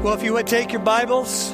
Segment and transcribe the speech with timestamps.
[0.00, 1.50] Well, if you would take your Bibles,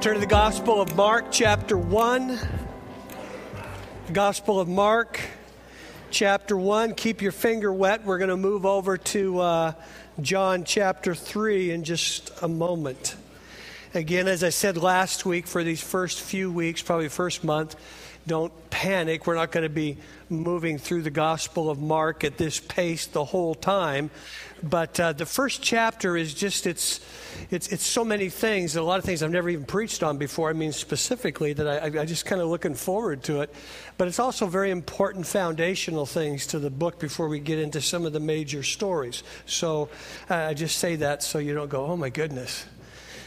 [0.00, 2.36] turn to the Gospel of Mark, chapter 1.
[4.06, 5.20] The Gospel of Mark,
[6.10, 6.94] chapter 1.
[6.96, 8.04] Keep your finger wet.
[8.04, 9.72] We're going to move over to uh,
[10.20, 13.14] John, chapter 3, in just a moment.
[13.94, 17.76] Again, as I said last week, for these first few weeks, probably first month,
[18.26, 19.26] don't panic.
[19.26, 19.98] We're not going to be
[20.28, 24.10] moving through the Gospel of Mark at this pace the whole time.
[24.62, 27.00] But uh, the first chapter is just, it's,
[27.50, 30.48] it's, it's so many things, a lot of things I've never even preached on before.
[30.48, 33.54] I mean, specifically, that I, I just kind of looking forward to it.
[33.98, 38.06] But it's also very important foundational things to the book before we get into some
[38.06, 39.22] of the major stories.
[39.44, 39.90] So
[40.30, 42.64] uh, I just say that so you don't go, oh my goodness.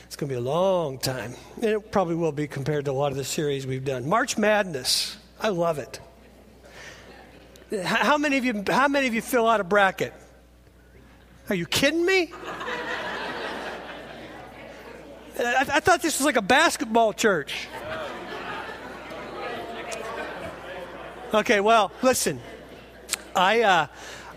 [0.08, 1.34] It's going to be a long time.
[1.58, 4.08] And it probably will be compared to a lot of the series we've done.
[4.08, 5.18] March Madness.
[5.40, 6.00] I love it.
[7.84, 10.14] How many of you, how many of you fill out a bracket?
[11.50, 12.32] Are you kidding me?
[15.38, 17.68] I, I thought this was like a basketball church.
[21.34, 22.40] Okay, well, listen.
[23.36, 23.88] I, uh,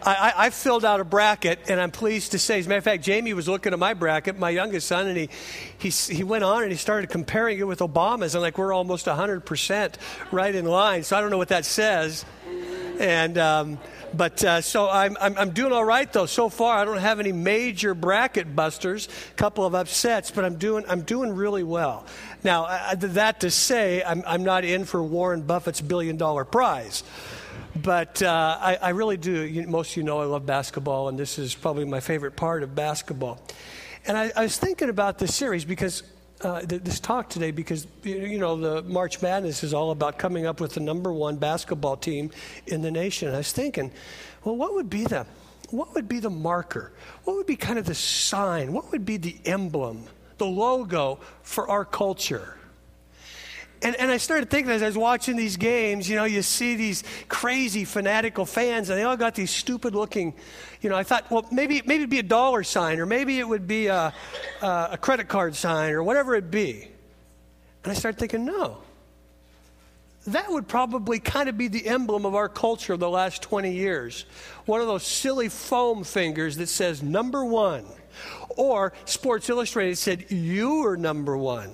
[0.03, 2.85] I, I, filled out a bracket, and I'm pleased to say, as a matter of
[2.85, 5.29] fact, Jamie was looking at my bracket, my youngest son, and he,
[5.79, 9.07] he, he went on and he started comparing it with Obama's, and like we're almost
[9.07, 9.95] 100%
[10.33, 11.03] right in line.
[11.03, 12.25] So I don't know what that says.
[12.99, 13.79] And, um,
[14.15, 16.27] but uh, so I'm, I'm, I'm, doing all right though.
[16.27, 19.09] So far, I don't have any major bracket busters.
[19.31, 22.05] A couple of upsets, but I'm doing I'm doing really well.
[22.43, 27.05] Now, uh, that to say, I'm, I'm not in for Warren Buffett's billion dollar prize.
[27.83, 29.43] But uh, I, I, really do.
[29.43, 32.63] You, most of you know I love basketball, and this is probably my favorite part
[32.63, 33.41] of basketball.
[34.07, 36.03] And I, I was thinking about this series because
[36.43, 40.61] uh, this talk today because you know the March Madness is all about coming up
[40.61, 42.31] with the number one basketball team
[42.67, 43.33] in the nation.
[43.33, 43.93] I was thinking,
[44.45, 45.27] well, what would be the
[45.71, 46.93] what would be the marker?
[47.25, 48.73] What would be kind of the sign?
[48.73, 50.05] What would be the emblem,
[50.39, 52.57] the logo for our culture?
[53.83, 56.75] And, and I started thinking as I was watching these games, you know, you see
[56.75, 60.35] these crazy fanatical fans, and they all got these stupid looking,
[60.83, 63.49] you know, I thought, well, maybe, maybe it'd be a dollar sign, or maybe it
[63.49, 64.13] would be a,
[64.61, 66.89] a, credit card sign, or whatever it be.
[67.83, 68.79] And I started thinking, no.
[70.27, 73.73] That would probably kind of be the emblem of our culture of the last 20
[73.73, 74.27] years.
[74.67, 77.87] One of those silly foam fingers that says number one.
[78.51, 81.71] Or Sports Illustrated said, you are number one.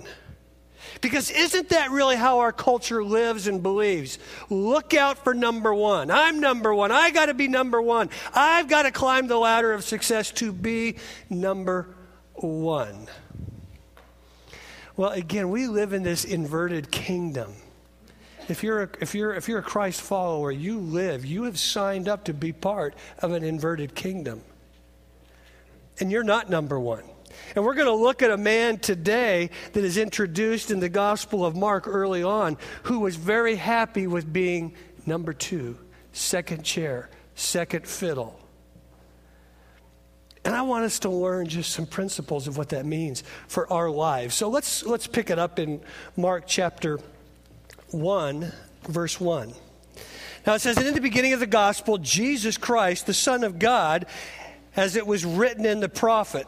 [1.00, 4.18] Because isn't that really how our culture lives and believes?
[4.48, 6.10] Look out for number one.
[6.10, 6.90] I'm number one.
[6.90, 8.10] I got to be number one.
[8.34, 10.96] I've got to climb the ladder of success to be
[11.28, 11.88] number
[12.34, 13.08] one.
[14.96, 17.52] Well, again, we live in this inverted kingdom.
[18.48, 22.08] If you're, a, if, you're, if you're a Christ follower, you live, you have signed
[22.08, 24.40] up to be part of an inverted kingdom.
[25.98, 27.02] And you're not number one.
[27.54, 31.44] And we're going to look at a man today that is introduced in the Gospel
[31.44, 34.74] of Mark early on who was very happy with being
[35.06, 35.78] number two,
[36.12, 38.38] second chair, second fiddle.
[40.44, 43.90] And I want us to learn just some principles of what that means for our
[43.90, 44.34] lives.
[44.36, 45.80] So let's, let's pick it up in
[46.16, 47.00] Mark chapter
[47.90, 48.52] 1,
[48.84, 49.52] verse 1.
[50.46, 53.58] Now it says, And in the beginning of the gospel, Jesus Christ, the Son of
[53.58, 54.06] God,
[54.76, 56.46] as it was written in the prophet,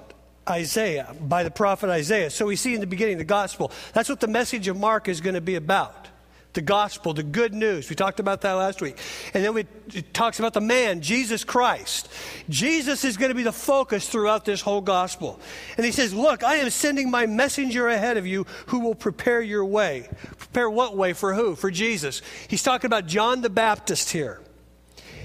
[0.48, 2.30] Isaiah, by the prophet Isaiah.
[2.30, 3.70] So we see in the beginning the gospel.
[3.92, 6.08] That's what the message of Mark is going to be about.
[6.54, 7.90] The gospel, the good news.
[7.90, 8.98] We talked about that last week.
[9.34, 12.08] And then we, it talks about the man, Jesus Christ.
[12.48, 15.38] Jesus is going to be the focus throughout this whole gospel.
[15.76, 19.42] And he says, Look, I am sending my messenger ahead of you who will prepare
[19.42, 20.08] your way.
[20.38, 21.12] Prepare what way?
[21.12, 21.54] For who?
[21.54, 22.22] For Jesus.
[22.48, 24.40] He's talking about John the Baptist here.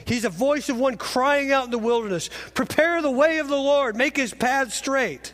[0.06, 3.58] He's a voice of one crying out in the wilderness Prepare the way of the
[3.58, 5.34] Lord, make his path straight.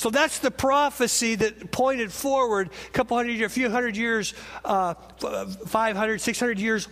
[0.00, 4.32] So that's the prophecy that pointed forward a couple hundred years, a few hundred years,
[4.64, 6.88] uh, 500, 600 years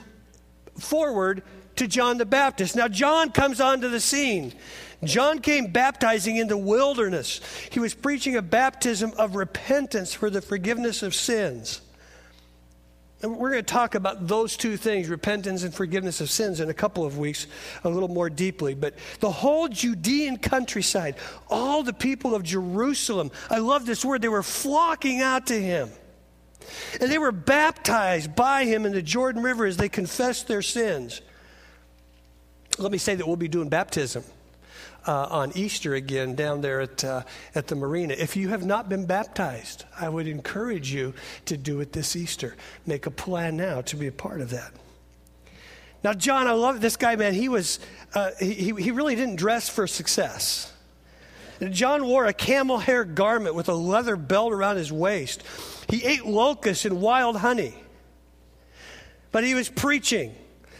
[0.78, 1.42] forward
[1.76, 2.76] to John the Baptist.
[2.76, 4.52] Now, John comes onto the scene.
[5.04, 7.40] John came baptizing in the wilderness.
[7.70, 11.80] He was preaching a baptism of repentance for the forgiveness of sins.
[13.20, 16.70] And we're going to talk about those two things, repentance and forgiveness of sins, in
[16.70, 17.48] a couple of weeks,
[17.82, 18.74] a little more deeply.
[18.74, 21.16] But the whole Judean countryside,
[21.48, 25.90] all the people of Jerusalem, I love this word, they were flocking out to him.
[27.00, 31.20] And they were baptized by him in the Jordan River as they confessed their sins.
[32.78, 34.22] Let me say that we'll be doing baptism
[35.08, 37.22] uh, on Easter again down there at, uh,
[37.54, 38.12] at the marina.
[38.12, 41.14] If you have not been baptized, I would encourage you
[41.46, 42.56] to do it this Easter.
[42.86, 44.70] Make a plan now to be a part of that.
[46.04, 47.32] Now, John, I love this guy, man.
[47.32, 47.80] He was,
[48.14, 50.72] uh, he, he really didn't dress for success.
[51.70, 55.42] John wore a camel hair garment with a leather belt around his waist.
[55.88, 57.74] He ate locusts and wild honey.
[59.32, 60.34] But he was preaching.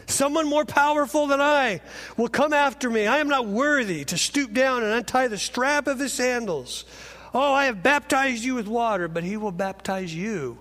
[0.09, 1.83] Someone more powerful than I
[2.17, 3.07] will come after me.
[3.07, 6.87] I am not worthy to stoop down and untie the strap of his sandals.
[7.35, 10.59] Oh, I have baptized you with water, but he will baptize you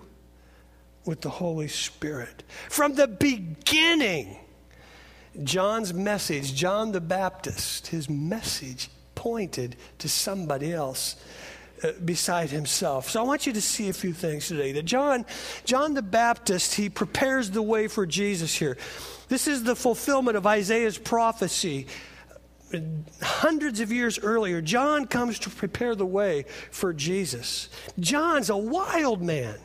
[1.06, 2.42] with the Holy Spirit.
[2.68, 4.36] From the beginning,
[5.42, 11.16] John's message, John the Baptist, his message pointed to somebody else
[11.80, 13.08] Uh, beside himself.
[13.08, 14.72] So I want you to see a few things today.
[14.72, 15.24] That John,
[15.64, 18.76] John the Baptist, he prepares the way for Jesus here.
[19.28, 21.86] This is the fulfillment of Isaiah's prophecy.
[23.22, 27.68] Hundreds of years earlier, John comes to prepare the way for Jesus.
[28.00, 29.56] John's a wild man.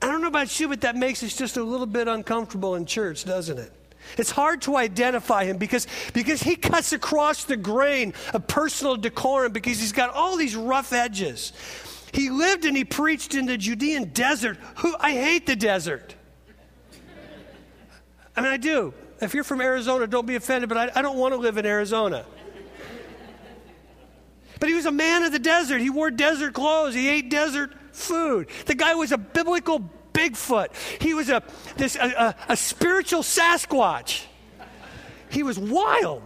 [0.00, 2.86] I don't know about you, but that makes us just a little bit uncomfortable in
[2.86, 3.72] church, doesn't it?
[4.18, 9.52] It's hard to identify him because, because he cuts across the grain of personal decorum
[9.52, 11.52] because he's got all these rough edges.
[12.12, 14.58] He lived and he preached in the Judean desert.
[14.76, 16.14] Who I hate the desert.
[18.36, 18.94] I mean, I do.
[19.20, 21.66] If you're from Arizona, don't be offended, but I, I don't want to live in
[21.66, 22.26] Arizona.
[24.58, 25.80] But he was a man of the desert.
[25.80, 26.94] He wore desert clothes.
[26.94, 28.48] He ate desert food.
[28.66, 30.68] The guy was a biblical Bigfoot.
[31.00, 31.42] He was a,
[31.76, 34.24] this, a, a, a spiritual Sasquatch.
[35.28, 36.22] He was wild.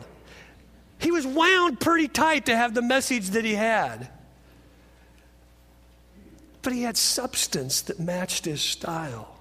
[0.98, 4.08] He was wound pretty tight to have the message that he had.
[6.62, 9.36] But he had substance that matched his style.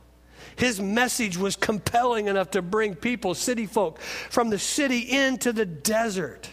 [0.56, 4.00] His message was compelling enough to bring people, city folk,
[4.30, 6.50] from the city into the desert.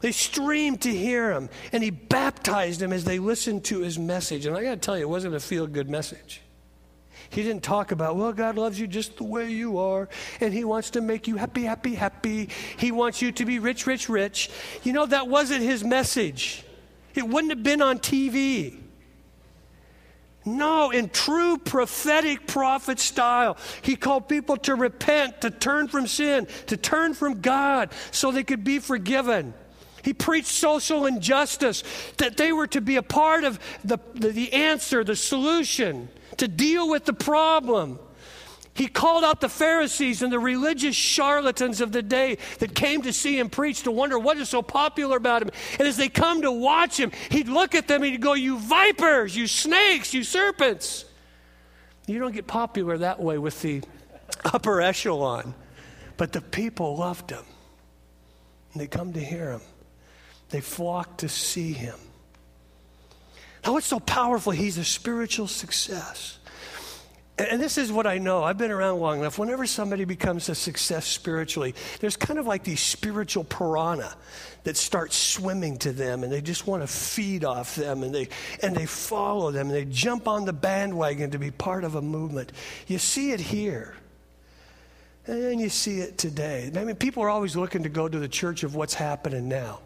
[0.00, 4.44] They streamed to hear him, and he baptized them as they listened to his message.
[4.46, 6.42] And I got to tell you, it wasn't a feel good message.
[7.30, 10.08] He didn't talk about, well, God loves you just the way you are,
[10.40, 12.48] and He wants to make you happy, happy, happy.
[12.76, 14.50] He wants you to be rich, rich, rich.
[14.82, 16.64] You know, that wasn't His message.
[17.14, 18.78] It wouldn't have been on TV.
[20.46, 26.46] No, in true prophetic prophet style, he called people to repent, to turn from sin,
[26.68, 29.54] to turn from God so they could be forgiven.
[30.06, 31.82] He preached social injustice,
[32.18, 36.46] that they were to be a part of the, the, the answer, the solution to
[36.46, 37.98] deal with the problem.
[38.72, 43.12] He called out the Pharisees and the religious charlatans of the day that came to
[43.12, 45.50] see him preach to wonder what is so popular about him.
[45.80, 48.60] And as they come to watch him, he'd look at them and he'd go, You
[48.60, 51.04] vipers, you snakes, you serpents.
[52.06, 53.82] You don't get popular that way with the
[54.44, 55.52] upper echelon.
[56.16, 57.44] But the people loved him.
[58.72, 59.62] And they come to hear him,
[60.50, 61.96] they flock to see him.
[63.64, 64.52] Now, what's so powerful?
[64.52, 66.38] He's a spiritual success.
[67.38, 68.42] And this is what I know.
[68.42, 69.38] I've been around long enough.
[69.38, 74.16] Whenever somebody becomes a success spiritually, there's kind of like these spiritual piranha
[74.64, 78.28] that start swimming to them and they just want to feed off them and they,
[78.62, 82.02] and they follow them and they jump on the bandwagon to be part of a
[82.02, 82.52] movement.
[82.86, 83.94] You see it here.
[85.26, 86.70] And you see it today.
[86.74, 89.80] I mean, people are always looking to go to the church of what's happening now.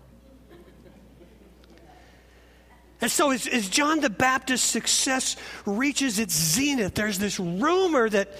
[3.00, 8.32] And so, as, as, John the Baptist's success reaches its zenith, there's this rumor that,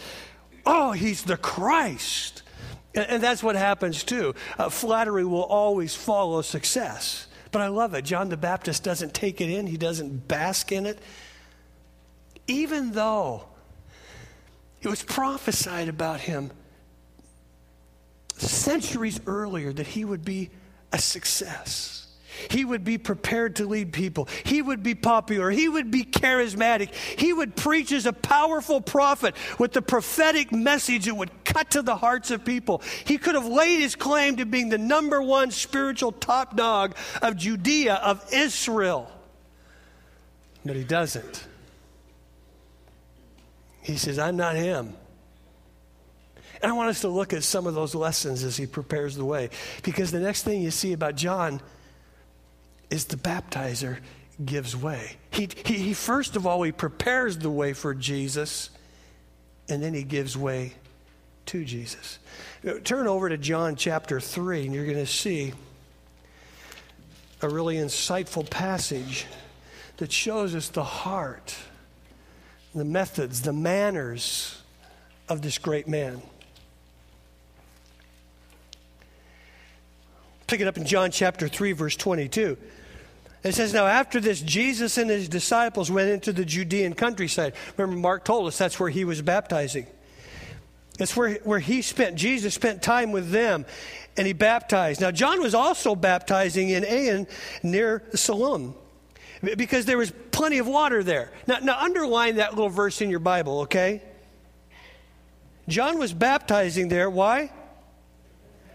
[0.66, 2.42] oh, he's the Christ.
[2.94, 4.34] And, and that's what happens too.
[4.58, 7.26] Uh, flattery will always follow success.
[7.52, 8.05] But I love it.
[8.05, 10.98] John the Baptist doesn't take it in, he doesn't bask in it.
[12.46, 13.46] Even though
[14.82, 16.50] it was prophesied about him
[18.36, 20.50] centuries earlier that he would be
[20.93, 21.99] a success.
[22.49, 24.29] He would be prepared to lead people.
[24.44, 25.51] He would be popular.
[25.51, 26.94] He would be charismatic.
[26.94, 31.82] He would preach as a powerful prophet with the prophetic message that would cut to
[31.82, 32.82] the hearts of people.
[33.05, 37.37] He could have laid his claim to being the number one spiritual top dog of
[37.37, 39.11] Judea, of Israel.
[40.65, 41.47] But he doesn't.
[43.82, 44.94] He says, I'm not him.
[46.63, 49.25] And I want us to look at some of those lessons as he prepares the
[49.25, 49.49] way.
[49.82, 51.61] Because the next thing you see about John
[52.91, 53.99] is the baptizer
[54.44, 55.17] gives way.
[55.31, 58.70] He, he, he, first of all, he prepares the way for Jesus,
[59.69, 60.75] and then he gives way
[61.47, 62.19] to Jesus.
[62.85, 65.53] Turn over to John chapter 3, and you're going to see
[67.43, 69.27] a really insightful passage
[69.99, 71.56] that shows us the heart,
[72.75, 74.61] the methods, the manners
[75.29, 76.23] of this great man.
[80.47, 82.56] Pick it up in John chapter 3, verse 22.
[83.43, 87.55] It says, Now after this, Jesus and his disciples went into the Judean countryside.
[87.77, 89.87] Remember, Mark told us that's where he was baptizing.
[90.99, 93.65] That's where, where he spent, Jesus spent time with them
[94.19, 95.01] and he baptized.
[95.01, 97.27] Now, John was also baptizing in Aenon
[97.63, 98.75] near Siloam
[99.41, 101.32] because there was plenty of water there.
[101.47, 104.03] Now, now, underline that little verse in your Bible, okay?
[105.69, 107.09] John was baptizing there.
[107.09, 107.51] Why?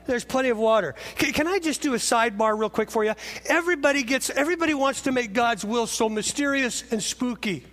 [0.06, 0.96] There's plenty of water.
[1.16, 3.14] Can, can, I just do a sidebar real quick for you?
[3.46, 7.66] Everybody gets, everybody wants to make God's will so mysterious and spooky.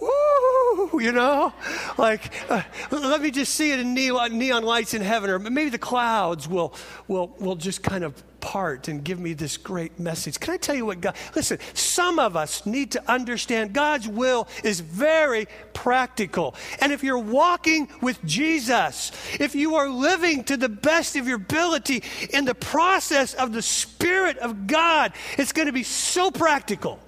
[0.00, 1.52] Woo, you know,
[1.96, 5.70] like uh, let me just see it in neon, neon lights in heaven, or maybe
[5.70, 6.74] the clouds will
[7.06, 10.38] will will just kind of part and give me this great message.
[10.38, 14.46] Can I tell you what God, listen, some of us need to understand God's will
[14.62, 16.54] is very practical.
[16.80, 21.36] And if you're walking with Jesus, if you are living to the best of your
[21.36, 26.98] ability in the process of the Spirit of God, it's going to be so practical.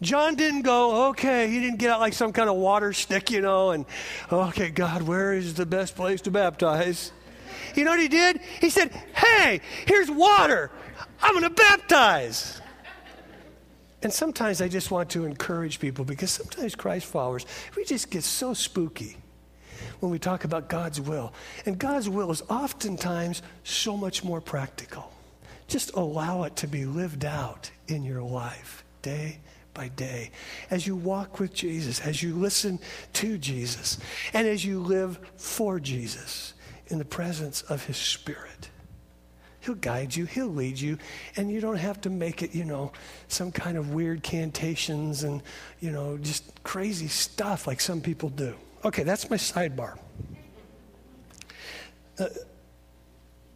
[0.00, 3.40] John didn't go, okay, he didn't get out like some kind of water stick, you
[3.40, 3.86] know, and,
[4.32, 7.12] okay, God, where is the best place to baptize?
[7.74, 8.40] You know what he did?
[8.60, 10.70] He said, Hey, here's water.
[11.20, 12.60] I'm going to baptize.
[14.02, 18.24] And sometimes I just want to encourage people because sometimes Christ followers, we just get
[18.24, 19.16] so spooky
[20.00, 21.32] when we talk about God's will.
[21.66, 25.12] And God's will is oftentimes so much more practical.
[25.68, 29.38] Just allow it to be lived out in your life day
[29.72, 30.32] by day
[30.70, 32.80] as you walk with Jesus, as you listen
[33.14, 33.98] to Jesus,
[34.34, 36.54] and as you live for Jesus
[36.92, 38.68] in the presence of His Spirit.
[39.60, 40.98] He'll guide you, He'll lead you,
[41.36, 42.92] and you don't have to make it, you know,
[43.28, 45.42] some kind of weird cantations and,
[45.80, 48.54] you know, just crazy stuff like some people do.
[48.84, 49.98] Okay, that's my sidebar.
[52.18, 52.26] Uh,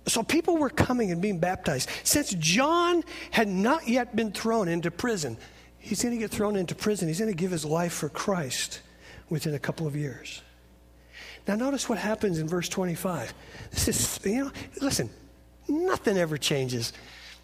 [0.06, 1.90] so people were coming and being baptized.
[2.04, 3.02] Since John
[3.32, 5.36] had not yet been thrown into prison,
[5.78, 7.08] he's going to get thrown into prison.
[7.08, 8.80] He's going to give his life for Christ
[9.28, 10.42] within a couple of years.
[11.46, 13.32] Now, notice what happens in verse 25.
[13.70, 15.10] This is, you know, listen,
[15.68, 16.92] nothing ever changes,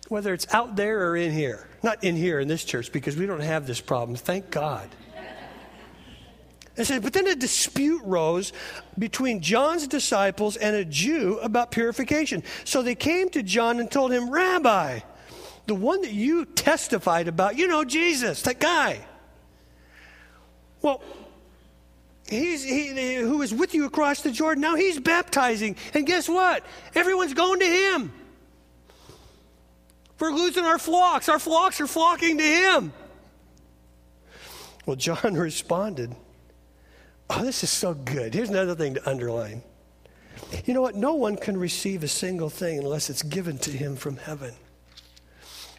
[0.08, 1.68] whether it's out there or in here.
[1.82, 4.16] Not in here in this church, because we don't have this problem.
[4.16, 4.88] Thank God.
[6.74, 8.52] It says, but then a dispute rose
[8.98, 12.42] between John's disciples and a Jew about purification.
[12.64, 15.00] So they came to John and told him, Rabbi,
[15.66, 19.04] the one that you testified about, you know, Jesus, that guy.
[20.80, 21.02] Well,
[22.32, 25.76] he's, he, who is with you across the Jordan, now he's baptizing.
[25.94, 26.64] And guess what?
[26.94, 28.12] Everyone's going to him.
[30.18, 31.28] We're losing our flocks.
[31.28, 32.92] Our flocks are flocking to him.
[34.86, 36.14] Well, John responded,
[37.30, 38.34] Oh, this is so good.
[38.34, 39.62] Here's another thing to underline.
[40.64, 40.94] You know what?
[40.94, 44.52] No one can receive a single thing unless it's given to him from heaven.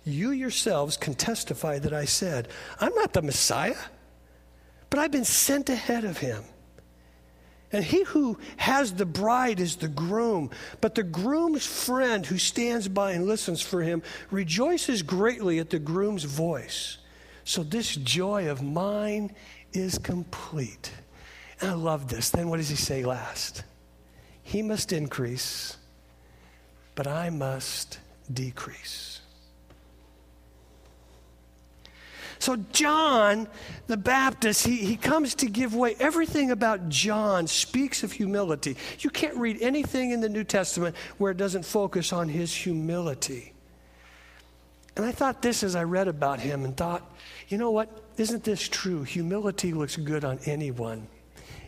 [0.03, 3.77] You yourselves can testify that I said, I'm not the Messiah
[4.93, 6.43] but I've been sent ahead of him.
[7.71, 12.87] And he who has the bride is the groom, but the groom's friend who stands
[12.87, 16.99] by and listens for him rejoices greatly at the groom's voice.
[17.43, 19.33] So this joy of mine
[19.73, 20.91] is complete.
[21.59, 22.29] And I love this.
[22.29, 23.63] Then what does he say last?
[24.43, 25.75] He must increase,
[26.93, 27.97] but I must
[28.31, 29.12] decrease.
[32.43, 33.47] So, John
[33.87, 35.95] the Baptist, he, he comes to give way.
[35.97, 38.75] Everything about John speaks of humility.
[38.99, 43.53] You can't read anything in the New Testament where it doesn't focus on his humility.
[44.97, 47.09] And I thought this as I read about him and thought,
[47.47, 47.87] you know what?
[48.17, 49.03] Isn't this true?
[49.03, 51.07] Humility looks good on anyone.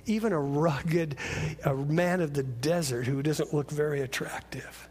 [0.08, 1.15] Even a rugged
[1.63, 4.89] a man of the desert who doesn't look very attractive.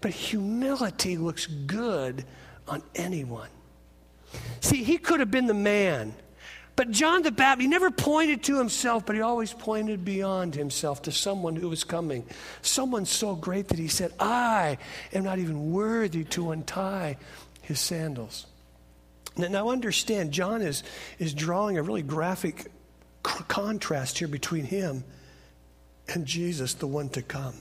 [0.00, 2.24] But humility looks good
[2.66, 3.50] on anyone.
[4.60, 6.14] See, he could have been the man.
[6.76, 11.02] But John the Baptist, he never pointed to himself, but he always pointed beyond himself
[11.02, 12.24] to someone who was coming.
[12.62, 14.78] Someone so great that he said, I
[15.12, 17.18] am not even worthy to untie
[17.60, 18.46] his sandals.
[19.36, 20.82] Now, now understand, John is,
[21.18, 22.70] is drawing a really graphic
[23.26, 25.04] c- contrast here between him
[26.08, 27.54] and Jesus, the one to come.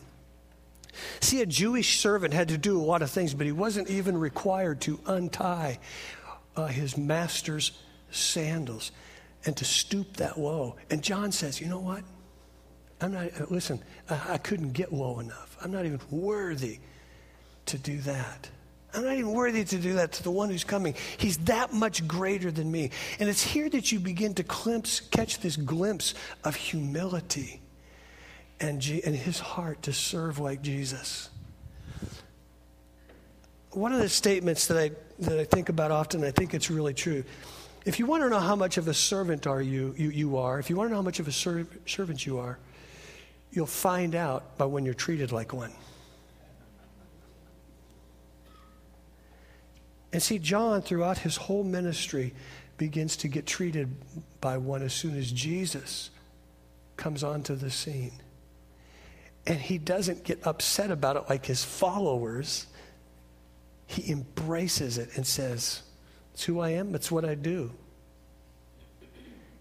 [1.20, 4.18] See, a Jewish servant had to do a lot of things, but he wasn't even
[4.18, 5.80] required to untie
[6.60, 7.72] uh, his master's
[8.12, 8.92] sandals
[9.46, 10.76] and to stoop that low.
[10.90, 12.04] And John says, You know what?
[13.02, 15.58] I'm not, uh, listen, I, I couldn't get low enough.
[15.62, 16.80] I'm not even worthy
[17.68, 18.50] to do that.
[18.94, 20.96] I'm not even worthy to do that to the one who's coming.
[21.18, 22.90] He's that much greater than me.
[23.20, 27.62] And it's here that you begin to glimpse, catch this glimpse of humility
[28.60, 31.30] and, G- and his heart to serve like Jesus.
[33.72, 36.94] One of the statements that I that I think about often, I think it's really
[36.94, 37.24] true,
[37.86, 40.60] If you want to know how much of a servant are you, you, you are,
[40.60, 42.60] if you want to know how much of a ser- servant you are,
[43.52, 45.72] you'll find out by when you're treated like one.
[50.12, 52.34] And see, John, throughout his whole ministry,
[52.78, 53.90] begins to get treated
[54.42, 56.10] by one as soon as Jesus
[56.98, 58.14] comes onto the scene.
[59.46, 62.68] And he doesn't get upset about it like his followers.
[63.90, 65.82] He embraces it and says,
[66.36, 67.72] It's who I am, it's what I do.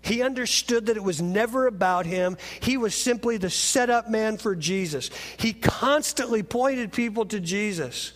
[0.02, 2.37] He understood that it was never about him.
[2.61, 5.08] He was simply the setup man for Jesus.
[5.38, 8.12] He constantly pointed people to Jesus.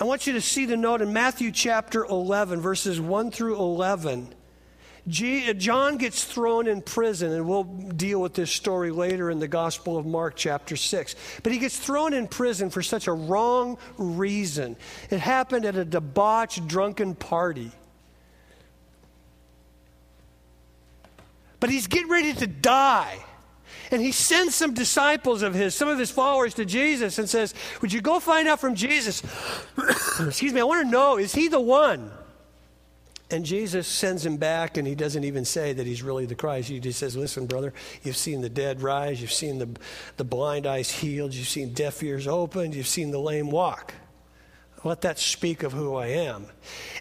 [0.00, 4.34] I want you to see the note in Matthew chapter 11, verses 1 through 11.
[5.08, 9.96] John gets thrown in prison, and we'll deal with this story later in the Gospel
[9.96, 11.14] of Mark, chapter 6.
[11.44, 14.76] But he gets thrown in prison for such a wrong reason.
[15.10, 17.70] It happened at a debauched, drunken party.
[21.60, 23.24] But he's getting ready to die.
[23.92, 27.54] And he sends some disciples of his, some of his followers to Jesus and says,
[27.80, 29.22] Would you go find out from Jesus?
[30.20, 32.10] Excuse me, I want to know, is he the one?
[33.28, 36.68] And Jesus sends him back, and he doesn't even say that he's really the Christ.
[36.68, 37.72] He just says, Listen, brother,
[38.04, 39.68] you've seen the dead rise, you've seen the,
[40.16, 43.94] the blind eyes healed, you've seen deaf ears opened, you've seen the lame walk.
[44.84, 46.46] Let that speak of who I am.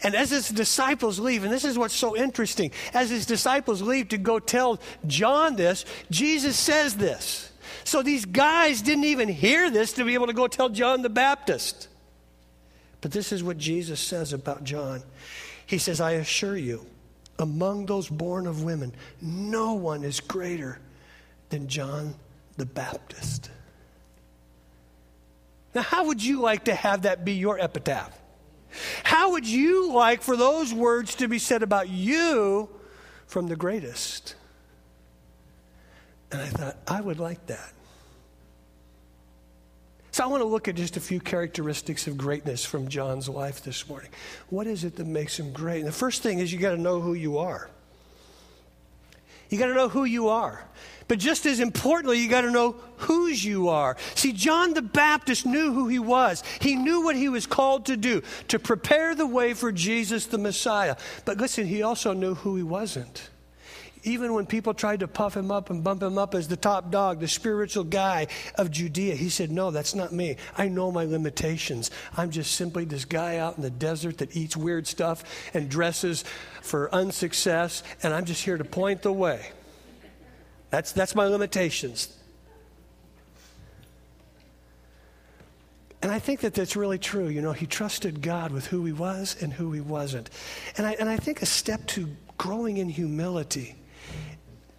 [0.01, 4.09] And as his disciples leave, and this is what's so interesting, as his disciples leave
[4.09, 7.51] to go tell John this, Jesus says this.
[7.83, 11.09] So these guys didn't even hear this to be able to go tell John the
[11.09, 11.87] Baptist.
[13.01, 15.03] But this is what Jesus says about John.
[15.65, 16.85] He says, I assure you,
[17.39, 20.79] among those born of women, no one is greater
[21.49, 22.15] than John
[22.57, 23.49] the Baptist.
[25.73, 28.17] Now, how would you like to have that be your epitaph?
[29.03, 32.69] How would you like for those words to be said about you
[33.27, 34.35] from the greatest?
[36.31, 37.74] And I thought, I would like that.
[40.15, 43.61] So I want to look at just a few characteristics of greatness from John's life
[43.61, 44.09] this morning.
[44.49, 45.79] What is it that makes him great?
[45.79, 47.69] And the first thing is you got to know who you are.
[49.49, 50.63] You got to know who you are.
[51.09, 53.97] But just as importantly, you got to know whose you are.
[54.15, 56.43] See, John the Baptist knew who he was.
[56.61, 60.37] He knew what he was called to do, to prepare the way for Jesus the
[60.37, 60.95] Messiah.
[61.25, 63.31] But listen, he also knew who he wasn't.
[64.05, 66.91] Even when people tried to puff him up and bump him up as the top
[66.91, 70.37] dog, the spiritual guy of Judea, he said, No, that's not me.
[70.55, 71.89] I know my limitations.
[72.15, 75.23] I'm just simply this guy out in the desert that eats weird stuff
[75.55, 76.23] and dresses
[76.61, 79.43] for unsuccess, and I'm just here to point the way.
[80.69, 82.15] That's, that's my limitations.
[86.03, 87.27] And I think that that's really true.
[87.27, 90.29] You know, he trusted God with who he was and who he wasn't.
[90.77, 93.75] And I, and I think a step to growing in humility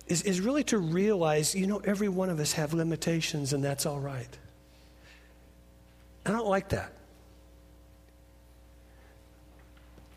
[0.07, 3.87] is, is really to realize, you know, every one of us have limitations and that's
[3.87, 4.29] all right.
[6.25, 6.93] I don't like that.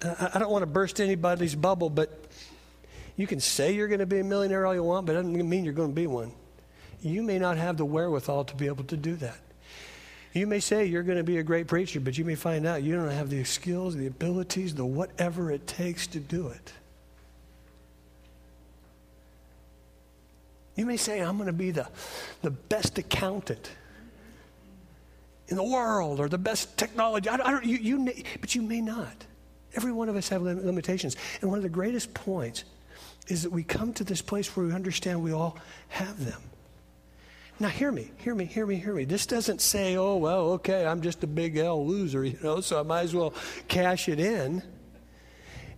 [0.03, 2.25] I, I don't want to burst anybody's bubble, but
[3.15, 5.49] you can say you're going to be a millionaire all you want, but it doesn't
[5.49, 6.31] mean you're going to be one.
[7.01, 9.37] You may not have the wherewithal to be able to do that.
[10.33, 12.83] You may say you're going to be a great preacher, but you may find out
[12.83, 16.73] you don't have the skills, the abilities, the whatever it takes to do it.
[20.79, 21.89] You may say, I'm going to be the,
[22.41, 23.69] the best accountant
[25.49, 27.27] in the world or the best technology.
[27.27, 29.25] I don't, I don't you, you, but you may not.
[29.75, 31.17] Every one of us have limitations.
[31.41, 32.63] And one of the greatest points
[33.27, 35.57] is that we come to this place where we understand we all
[35.89, 36.41] have them.
[37.59, 39.03] Now, hear me, hear me, hear me, hear me.
[39.03, 42.79] This doesn't say, oh, well, okay, I'm just a big L loser, you know, so
[42.79, 43.33] I might as well
[43.67, 44.63] cash it in.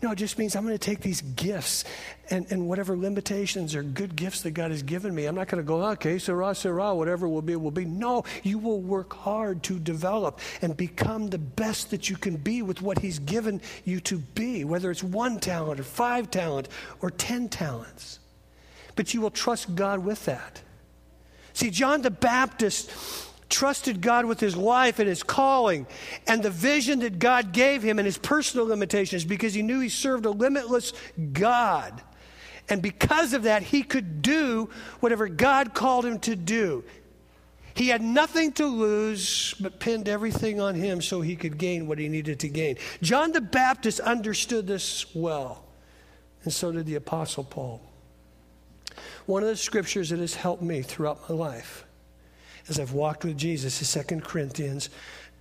[0.02, 1.84] No, it just means I'm going to take these gifts
[2.32, 5.26] and, and whatever limitations or good gifts that God has given me.
[5.26, 7.86] I'm not going to go, okay, Sarah, Sarah, whatever will be, will be.
[7.86, 12.64] No, you will work hard to develop and become the best that you can be
[12.64, 16.68] with what He's given you to be, whether it's one talent or five talent
[17.02, 18.18] or ten talents.
[18.96, 20.62] But you will trust God with that.
[21.54, 22.92] See, John the Baptist
[23.52, 25.86] trusted God with his life and his calling
[26.26, 29.90] and the vision that God gave him and his personal limitations because he knew he
[29.90, 30.94] served a limitless
[31.34, 32.02] God.
[32.70, 34.70] And because of that, he could do
[35.02, 36.84] whatever God called him to do.
[37.74, 42.00] He had nothing to lose, but pinned everything on him so he could gain what
[42.00, 42.78] he needed to gain.
[43.02, 45.64] John the Baptist understood this well,
[46.44, 47.82] and so did the Apostle Paul.
[49.26, 51.86] One of the scriptures that has helped me throughout my life
[52.72, 54.90] as I've walked with Jesus is 2 Corinthians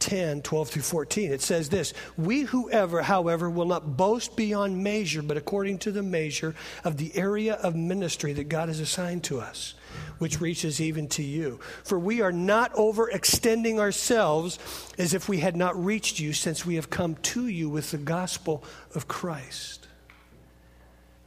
[0.00, 1.30] 10, 12 through 14.
[1.30, 6.02] It says this We, whoever, however, will not boast beyond measure, but according to the
[6.02, 9.74] measure of the area of ministry that God has assigned to us,
[10.18, 11.60] which reaches even to you.
[11.84, 14.58] For we are not overextending ourselves
[14.98, 17.98] as if we had not reached you, since we have come to you with the
[17.98, 18.64] gospel
[18.96, 19.86] of Christ.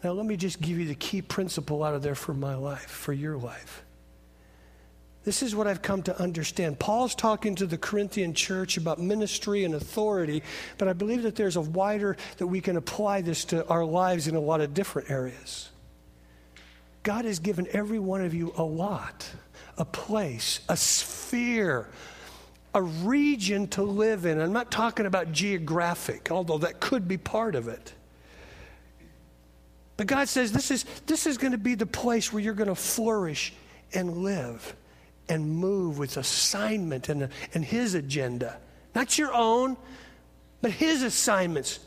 [0.03, 2.89] Now, let me just give you the key principle out of there for my life,
[2.89, 3.83] for your life.
[5.23, 6.79] This is what I've come to understand.
[6.79, 10.43] Paul's talking to the Corinthian church about ministry and authority,
[10.77, 14.27] but I believe that there's a wider that we can apply this to our lives
[14.27, 15.69] in a lot of different areas.
[17.03, 19.29] God has given every one of you a lot,
[19.77, 21.87] a place, a sphere,
[22.73, 24.41] a region to live in.
[24.41, 27.93] I'm not talking about geographic, although that could be part of it.
[29.95, 32.67] But God says this is, this is going to be the place where you're going
[32.67, 33.53] to flourish
[33.93, 34.75] and live
[35.29, 38.57] and move with assignment and, and His agenda.
[38.93, 39.77] Not your own,
[40.61, 41.79] but His assignments.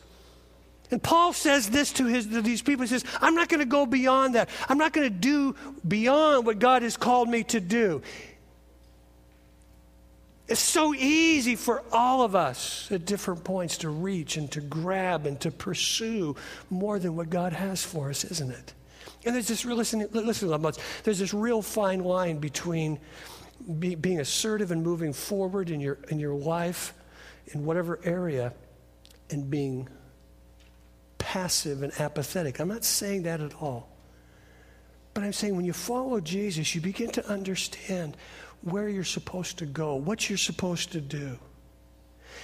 [0.91, 2.85] And Paul says this to, his, to these people.
[2.85, 4.49] He says, I'm not going to go beyond that.
[4.69, 8.03] I'm not going to do beyond what God has called me to do.
[10.49, 15.27] It's so easy for all of us at different points to reach and to grab
[15.27, 16.37] and to pursue
[16.71, 18.73] more than what God has for us, isn't it?
[19.27, 20.49] And there's this real, listen, listen,
[21.03, 23.01] there's this real fine line between
[23.79, 26.95] be, being assertive and moving forward in your, in your life,
[27.49, 28.53] in whatever area,
[29.31, 29.89] and being
[31.19, 32.61] passive and apathetic.
[32.61, 33.89] I'm not saying that at all.
[35.13, 38.17] But I'm saying when you follow Jesus, you begin to understand
[38.63, 41.37] where you're supposed to go, what you're supposed to do.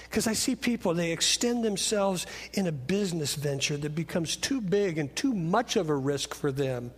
[0.09, 4.97] Because I see people, they extend themselves in a business venture that becomes too big
[4.97, 6.91] and too much of a risk for them.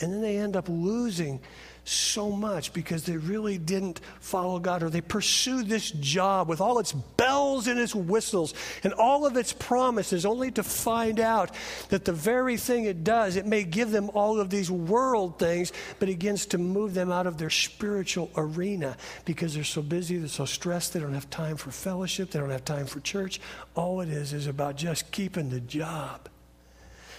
[0.00, 1.40] And then they end up losing
[1.88, 6.78] so much because they really didn't follow God or they pursued this job with all
[6.78, 11.50] its bells and its whistles and all of its promises only to find out
[11.88, 15.72] that the very thing it does, it may give them all of these world things,
[15.98, 20.18] but it begins to move them out of their spiritual arena because they're so busy,
[20.18, 23.40] they're so stressed, they don't have time for fellowship, they don't have time for church.
[23.74, 26.28] All it is is about just keeping the job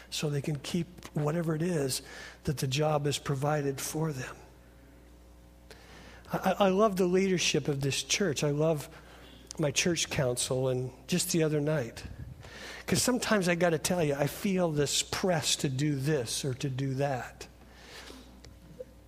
[0.10, 2.02] so they can keep whatever it is
[2.44, 4.36] that the job has provided for them.
[6.32, 8.44] I, I love the leadership of this church.
[8.44, 8.90] I love
[9.58, 12.04] my church council, and just the other night.
[12.80, 16.54] Because sometimes I got to tell you, I feel this press to do this or
[16.56, 17.48] to do that.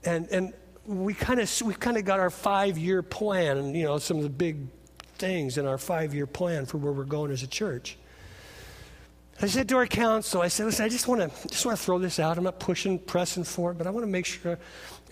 [0.03, 0.53] And, and
[0.85, 4.17] we kind of we kind of got our five year plan, and you know some
[4.17, 4.67] of the big
[5.15, 7.97] things in our five year plan for where we're going as a church.
[9.43, 11.83] I said to our council, I said, listen, I just want to just want to
[11.83, 12.37] throw this out.
[12.37, 14.59] I'm not pushing, pressing for it, but I want to make sure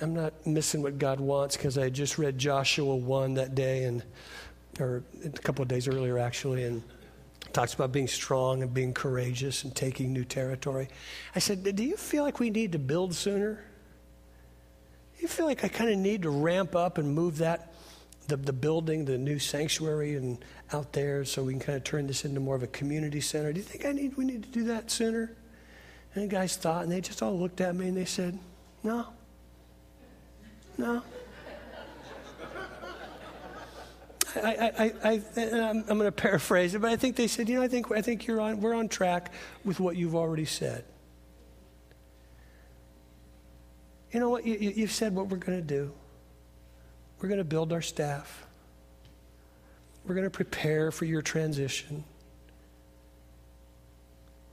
[0.01, 4.03] I'm not missing what God wants because I just read Joshua 1 that day, and
[4.79, 6.81] or a couple of days earlier, actually, and
[7.51, 10.87] talks about being strong and being courageous and taking new territory.
[11.35, 13.55] I said, Do you feel like we need to build sooner?
[15.15, 17.73] Do you feel like I kind of need to ramp up and move that,
[18.27, 22.07] the, the building, the new sanctuary, and out there so we can kind of turn
[22.07, 23.51] this into more of a community center?
[23.51, 25.35] Do you think I need, we need to do that sooner?
[26.15, 28.39] And the guys thought, and they just all looked at me and they said,
[28.83, 29.07] No.
[30.79, 31.03] No.
[34.41, 37.49] I, I, I, um, I'm, I'm going to paraphrase it, but I think they said,
[37.49, 39.33] you know, I think, I think you're on, we're on track
[39.65, 40.85] with what you've already said.
[44.13, 44.45] You know what?
[44.45, 45.91] You, you've said what we're going to do.
[47.19, 48.47] We're going to build our staff.
[50.05, 52.05] We're going to prepare for your transition.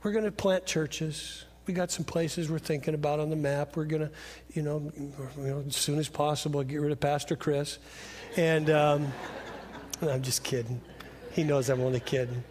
[0.03, 3.77] We're going to plant churches we got some places we're thinking about on the map.
[3.77, 4.11] We're to,
[4.55, 7.79] you know, you know, as soon as possible, get rid of Pastor Chris.
[8.37, 9.13] And um,
[10.03, 10.81] I'm just kidding.
[11.33, 12.45] He knows I'm only kidding.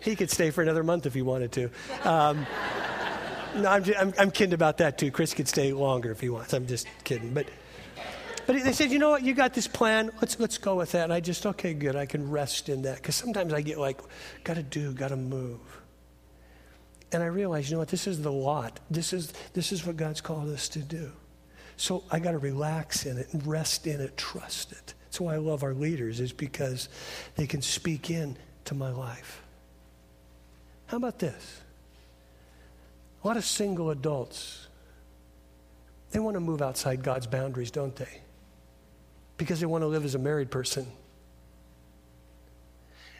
[0.00, 1.70] He could stay for another month if he wanted to.
[2.04, 2.46] Um,
[3.56, 5.10] no, I'm, just, I'm, I'm, kidding about that too.
[5.10, 6.52] Chris could stay longer if he wants.
[6.52, 7.32] I'm just kidding.
[7.32, 7.46] But,
[8.46, 9.22] but they said, you know what?
[9.22, 10.10] You got this plan.
[10.20, 11.04] Let's let's go with that.
[11.04, 11.94] And I just, okay, good.
[11.94, 14.00] I can rest in that because sometimes I get like,
[14.42, 15.60] got to do, got to move.
[17.12, 18.80] And I realized, you know what, this is the lot.
[18.90, 21.12] This is, this is what God's called us to do.
[21.76, 24.94] So I got to relax in it and rest in it, trust it.
[25.04, 26.88] That's why I love our leaders, is because
[27.36, 29.42] they can speak in to my life.
[30.86, 31.60] How about this?
[33.22, 34.68] A lot of single adults,
[36.12, 38.20] they want to move outside God's boundaries, don't they?
[39.36, 40.86] Because they want to live as a married person.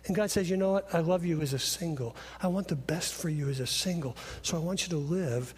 [0.07, 0.95] And God says, You know what?
[0.95, 2.17] I love you as a single.
[2.43, 4.17] I want the best for you as a single.
[4.43, 5.55] So I want you to live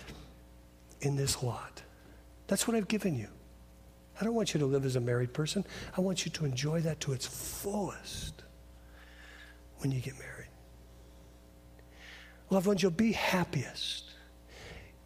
[1.00, 1.82] in this lot.
[2.46, 3.28] That's what I've given you.
[4.20, 5.64] I don't want you to live as a married person.
[5.96, 8.42] I want you to enjoy that to its fullest
[9.78, 10.48] when you get married.
[12.50, 14.10] Loved ones, you'll be happiest.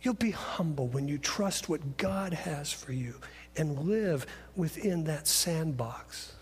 [0.02, 3.14] You'll be humble when you trust what God has for you
[3.56, 6.34] and live within that sandbox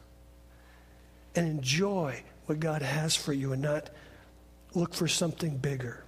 [1.35, 3.90] and enjoy what God has for you and not
[4.74, 6.02] look for something bigger.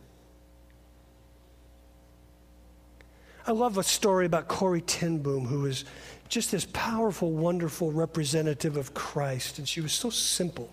[3.47, 5.85] I love a story about Corrie ten Boom, who was
[6.29, 9.59] just this powerful, wonderful representative of Christ.
[9.59, 10.71] And she was so simple,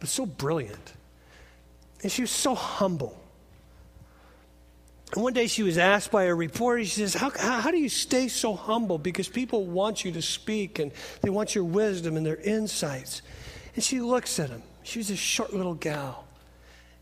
[0.00, 0.94] but so brilliant.
[2.02, 3.22] And she was so humble.
[5.12, 7.78] And one day she was asked by a reporter, she says, how, how, how, do
[7.78, 8.98] you stay so humble?
[8.98, 10.92] Because people want you to speak and
[11.22, 13.22] they want your wisdom and their insights.
[13.78, 14.64] And she looks at him.
[14.82, 16.26] She was a short little gal.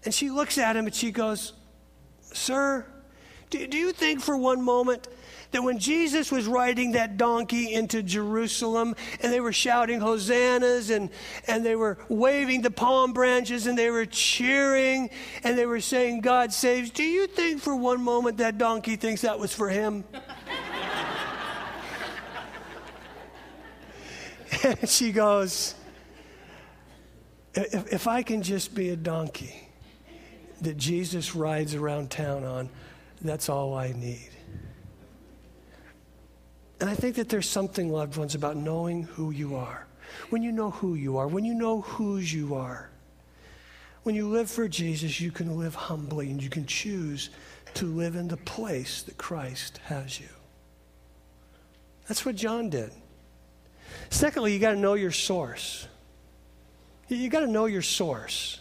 [0.05, 1.55] And she looks at him and she goes,
[2.35, 2.85] Sir,
[3.49, 5.09] do, do you think for one moment
[5.53, 11.09] that when Jesus was riding that donkey into Jerusalem and they were shouting hosannas and,
[11.47, 15.09] and they were waving the palm branches and they were cheering
[15.45, 19.23] and they were saying, God saves, do you think for one moment that donkey thinks
[19.23, 20.05] that was for him?
[24.63, 25.75] and she goes,
[27.57, 29.69] if, if I can just be a donkey
[30.61, 32.69] that Jesus rides around town on,
[33.23, 34.31] that's all I need.
[36.81, 39.87] And I think that there's something, loved ones, about knowing who you are.
[40.29, 42.91] When you know who you are, when you know whose you are,
[44.03, 47.31] when you live for Jesus, you can live humbly and you can choose
[47.75, 50.29] to live in the place that Christ has you.
[52.07, 52.93] That's what John did.
[54.11, 55.89] Secondly, you got to know your source.
[57.09, 58.61] You got to know your source.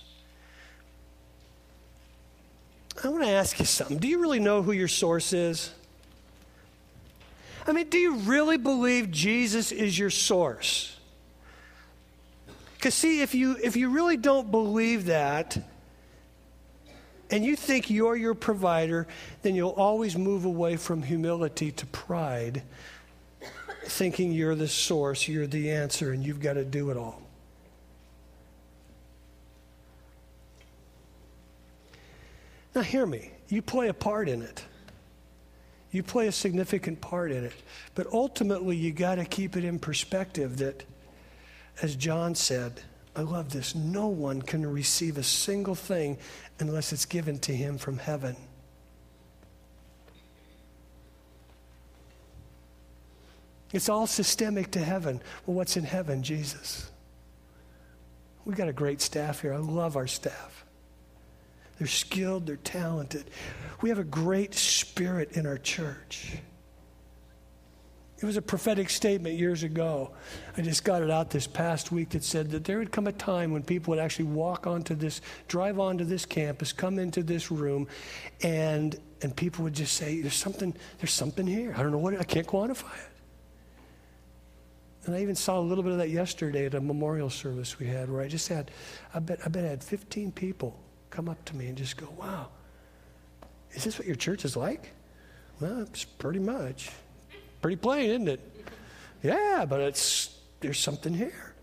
[3.03, 3.97] I want to ask you something.
[3.97, 5.71] Do you really know who your source is?
[7.67, 10.95] I mean, do you really believe Jesus is your source?
[12.75, 15.57] Because, see, if you, if you really don't believe that,
[17.31, 19.07] and you think you're your provider,
[19.41, 22.61] then you'll always move away from humility to pride,
[23.85, 27.24] thinking you're the source, you're the answer, and you've got to do it all.
[32.75, 33.31] Now, hear me.
[33.47, 34.63] You play a part in it.
[35.91, 37.53] You play a significant part in it.
[37.95, 40.83] But ultimately, you got to keep it in perspective that,
[41.81, 42.81] as John said,
[43.15, 43.75] I love this.
[43.75, 46.17] No one can receive a single thing
[46.59, 48.35] unless it's given to him from heaven.
[53.71, 55.21] It's all systemic to heaven.
[55.45, 56.23] Well, what's in heaven?
[56.23, 56.91] Jesus.
[58.43, 59.53] We've got a great staff here.
[59.53, 60.64] I love our staff.
[61.77, 63.29] They're skilled, they're talented.
[63.81, 66.37] We have a great spirit in our church.
[68.17, 70.11] It was a prophetic statement years ago.
[70.55, 73.11] I just got it out this past week that said that there would come a
[73.11, 77.51] time when people would actually walk onto this, drive onto this campus, come into this
[77.51, 77.87] room,
[78.41, 81.73] and and people would just say, "There's something, there's something here.
[81.75, 82.17] I don't know what.
[82.17, 83.11] I can't quantify it."
[85.05, 87.87] And I even saw a little bit of that yesterday at a memorial service we
[87.87, 88.71] had, where I just had,
[89.13, 92.07] I bet, I bet I had 15 people come up to me and just go,
[92.17, 92.47] wow,
[93.73, 94.91] is this what your church is like?
[95.59, 96.89] Well, it's pretty much.
[97.61, 98.39] Pretty plain, isn't it?
[99.23, 101.53] Yeah, but it's there's something here.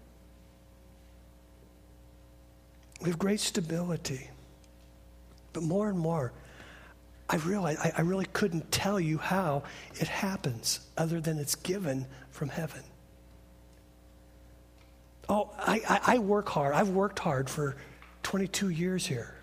[3.00, 4.28] We have great stability.
[5.52, 6.32] But more and more,
[7.28, 12.06] I realize I, I really couldn't tell you how it happens other than it's given
[12.30, 12.82] from heaven.
[15.28, 16.74] Oh, I, I, I work hard.
[16.74, 17.76] I've worked hard for
[18.22, 19.34] 22 years here.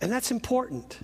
[0.00, 0.98] And that's important.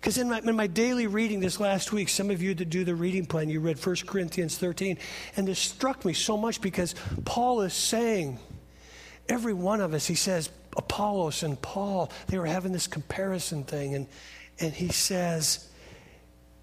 [0.00, 2.84] Because in my, in my daily reading this last week, some of you that do
[2.84, 4.96] the reading plan, you read 1 Corinthians 13,
[5.36, 6.94] and this struck me so much because
[7.26, 8.38] Paul is saying,
[9.28, 13.94] every one of us, he says, Apollos and Paul, they were having this comparison thing,
[13.94, 14.06] and,
[14.58, 15.68] and he says,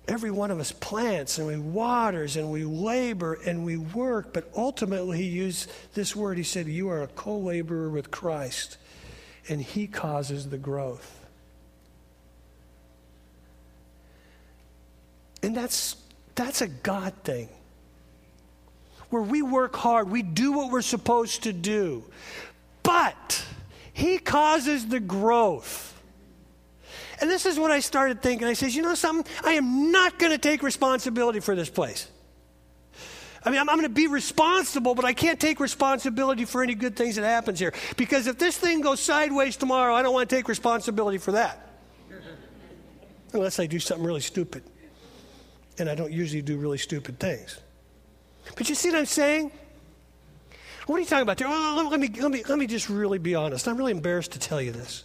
[0.08, 4.50] every one of us plants and we waters and we labor and we work, but
[4.56, 6.38] ultimately he used this word.
[6.38, 8.78] He said, You are a co laborer with Christ,
[9.50, 11.13] and he causes the growth.
[15.43, 15.96] And that's,
[16.36, 17.50] that's a God thing.
[19.10, 22.04] Where we work hard, we do what we're supposed to do.
[22.84, 23.46] But
[23.93, 25.96] He causes the growth.
[27.19, 28.47] And this is what I started thinking.
[28.47, 29.32] I says, you know something?
[29.43, 32.08] I am not going to take responsibility for this place.
[33.43, 36.75] I mean, I'm, I'm going to be responsible, but I can't take responsibility for any
[36.75, 37.73] good things that happens here.
[37.95, 41.63] Because if this thing goes sideways tomorrow, I don't want to take responsibility for that.
[43.34, 44.63] Unless I do something really stupid.
[45.80, 47.60] and I don't usually do really stupid things.
[48.56, 49.51] But you see what I'm saying?
[50.86, 51.49] What are you talking about there?
[51.49, 53.67] Well, let, me, let, me, let me just really be honest.
[53.67, 55.03] I'm really embarrassed to tell you this,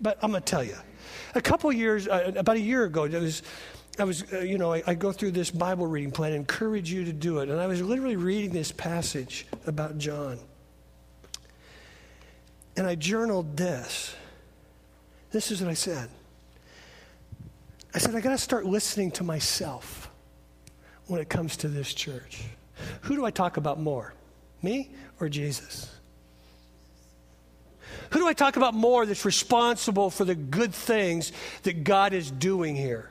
[0.00, 0.76] but I'm going to tell you.
[1.36, 3.42] A couple years, uh, about a year ago, was,
[3.98, 7.04] I was, uh, you know, I, I, go through this Bible reading plan, encourage you
[7.04, 7.50] to do it.
[7.50, 10.38] And I was literally reading this passage about John.
[12.78, 14.16] And I journaled this.
[15.30, 16.08] This is what I said.
[17.94, 20.10] I said, I got to start listening to myself
[21.06, 22.44] when it comes to this church.
[23.02, 24.14] Who do I talk about more,
[24.62, 25.95] me or Jesus?
[28.10, 32.30] Who do I talk about more that's responsible for the good things that God is
[32.30, 33.10] doing here?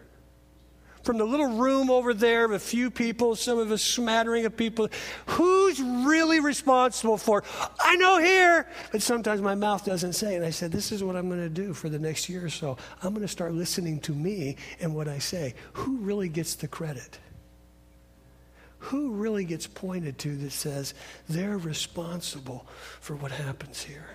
[1.05, 4.57] from the little room over there of a few people, some of a smattering of
[4.57, 4.89] people,
[5.27, 7.43] who's really responsible for?
[7.79, 10.35] I know here, but sometimes my mouth doesn't say.
[10.35, 12.49] And I said, This is what I'm going to do for the next year or
[12.49, 12.77] so.
[13.03, 15.53] I'm going to start listening to me and what I say.
[15.73, 17.19] Who really gets the credit?
[18.79, 20.95] Who really gets pointed to that says
[21.29, 22.67] they're responsible
[22.99, 24.14] for what happens here?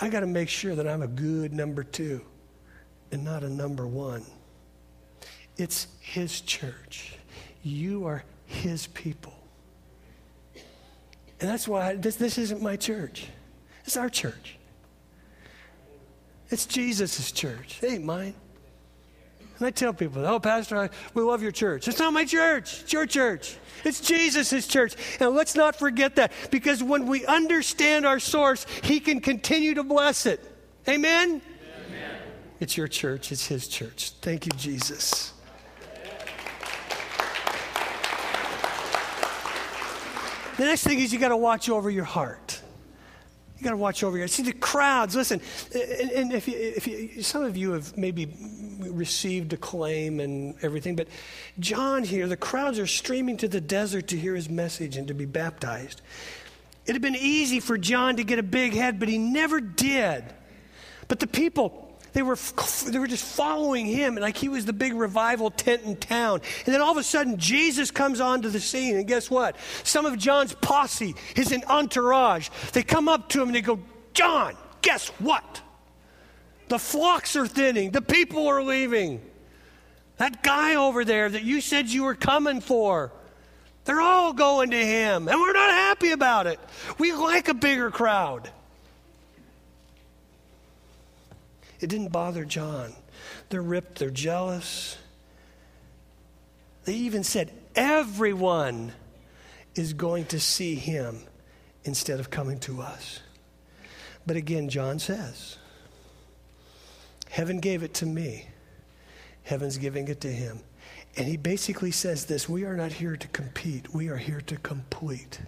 [0.00, 2.22] I got to make sure that I'm a good number two
[3.12, 4.24] and not a number one.
[5.56, 7.16] It's His church.
[7.62, 9.34] You are His people.
[10.54, 13.26] And that's why this, this isn't my church.
[13.84, 14.56] It's our church.
[16.48, 17.78] It's Jesus' church.
[17.82, 18.34] It ain't mine.
[19.60, 21.86] And I tell people, oh, Pastor, I, we love your church.
[21.86, 22.80] It's not my church.
[22.80, 23.58] It's your church.
[23.84, 24.94] It's Jesus' church.
[25.20, 29.82] And let's not forget that because when we understand our source, He can continue to
[29.82, 30.40] bless it.
[30.88, 31.42] Amen?
[32.58, 34.12] It's your church, it's His church.
[34.22, 35.34] Thank you, Jesus.
[40.56, 42.62] The next thing is you got to watch over your heart.
[43.60, 44.26] You got to watch over here.
[44.26, 45.14] See the crowds.
[45.14, 45.38] Listen,
[45.74, 48.34] and, and if, you, if you, some of you have maybe
[48.78, 51.08] received acclaim and everything, but
[51.58, 55.14] John here, the crowds are streaming to the desert to hear his message and to
[55.14, 56.00] be baptized.
[56.86, 60.24] It had been easy for John to get a big head, but he never did.
[61.06, 62.36] But the people, they were,
[62.86, 66.40] they were just following him, and like he was the big revival tent in town.
[66.66, 68.96] And then all of a sudden, Jesus comes onto the scene.
[68.96, 69.56] And guess what?
[69.84, 73.80] Some of John's posse, his entourage, they come up to him and they go,
[74.12, 75.62] John, guess what?
[76.68, 79.20] The flocks are thinning, the people are leaving.
[80.16, 83.10] That guy over there that you said you were coming for,
[83.84, 86.60] they're all going to him, and we're not happy about it.
[86.98, 88.50] We like a bigger crowd.
[91.80, 92.94] It didn't bother John.
[93.48, 94.98] They're ripped, they're jealous.
[96.84, 98.92] They even said, everyone
[99.74, 101.20] is going to see him
[101.84, 103.20] instead of coming to us.
[104.26, 105.56] But again, John says,
[107.30, 108.48] Heaven gave it to me,
[109.44, 110.60] heaven's giving it to him.
[111.16, 114.56] And he basically says this we are not here to compete, we are here to
[114.56, 115.40] complete.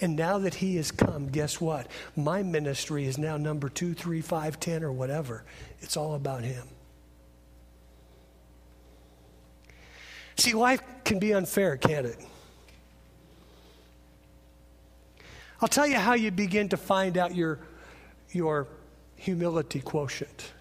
[0.00, 1.88] And now that he has come, guess what?
[2.16, 5.44] My ministry is now number two, three, five, ten, or whatever.
[5.80, 6.66] It's all about him.
[10.36, 12.18] See, life can be unfair, can't it?
[15.60, 17.58] I'll tell you how you begin to find out your,
[18.30, 18.66] your
[19.16, 20.52] humility quotient.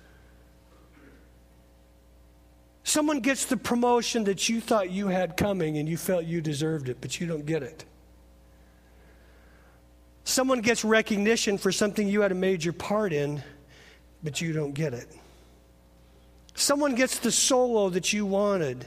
[2.83, 6.89] Someone gets the promotion that you thought you had coming and you felt you deserved
[6.89, 7.85] it, but you don't get it.
[10.23, 13.41] Someone gets recognition for something you had a major part in,
[14.23, 15.07] but you don't get it.
[16.53, 18.85] Someone gets the solo that you wanted,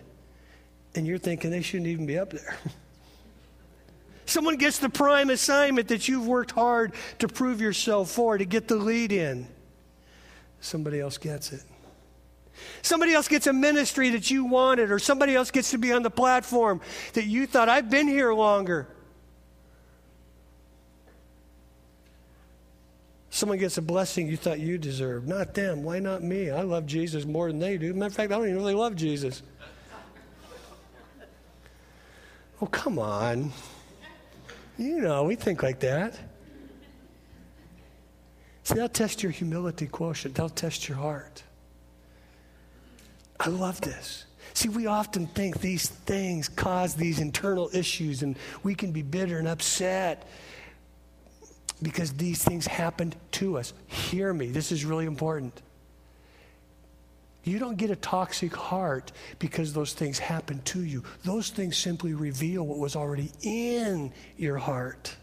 [0.94, 2.56] and you're thinking they shouldn't even be up there.
[4.26, 8.68] Someone gets the prime assignment that you've worked hard to prove yourself for, to get
[8.68, 9.46] the lead in.
[10.60, 11.62] Somebody else gets it.
[12.82, 16.02] Somebody else gets a ministry that you wanted, or somebody else gets to be on
[16.02, 16.80] the platform
[17.14, 18.88] that you thought, I've been here longer.
[23.34, 25.26] Someone gets a blessing you thought you deserved.
[25.26, 25.82] Not them.
[25.82, 26.50] Why not me?
[26.50, 27.94] I love Jesus more than they do.
[27.94, 29.42] Matter of fact, I don't even really love Jesus.
[32.60, 33.50] Oh, come on.
[34.76, 36.14] You know, we think like that.
[38.64, 41.42] See, they'll test your humility quotient, they'll test your heart.
[43.40, 44.26] I love this.
[44.52, 49.38] See, we often think these things cause these internal issues, and we can be bitter
[49.38, 50.28] and upset
[51.82, 53.72] because these things happened to us.
[53.86, 55.60] Hear me, this is really important.
[57.44, 59.10] You don't get a toxic heart
[59.40, 61.02] because those things happen to you.
[61.24, 65.16] Those things simply reveal what was already in your heart.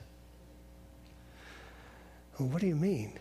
[2.37, 3.13] Well, what do you mean?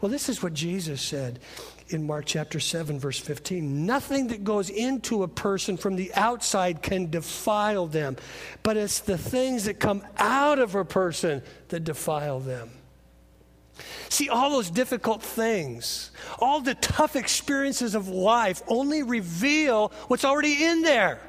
[0.00, 1.40] Well, this is what Jesus said
[1.88, 3.86] in Mark chapter 7, verse 15.
[3.86, 8.16] Nothing that goes into a person from the outside can defile them,
[8.62, 12.70] but it's the things that come out of a person that defile them.
[14.08, 20.64] See, all those difficult things, all the tough experiences of life only reveal what's already
[20.64, 21.20] in there.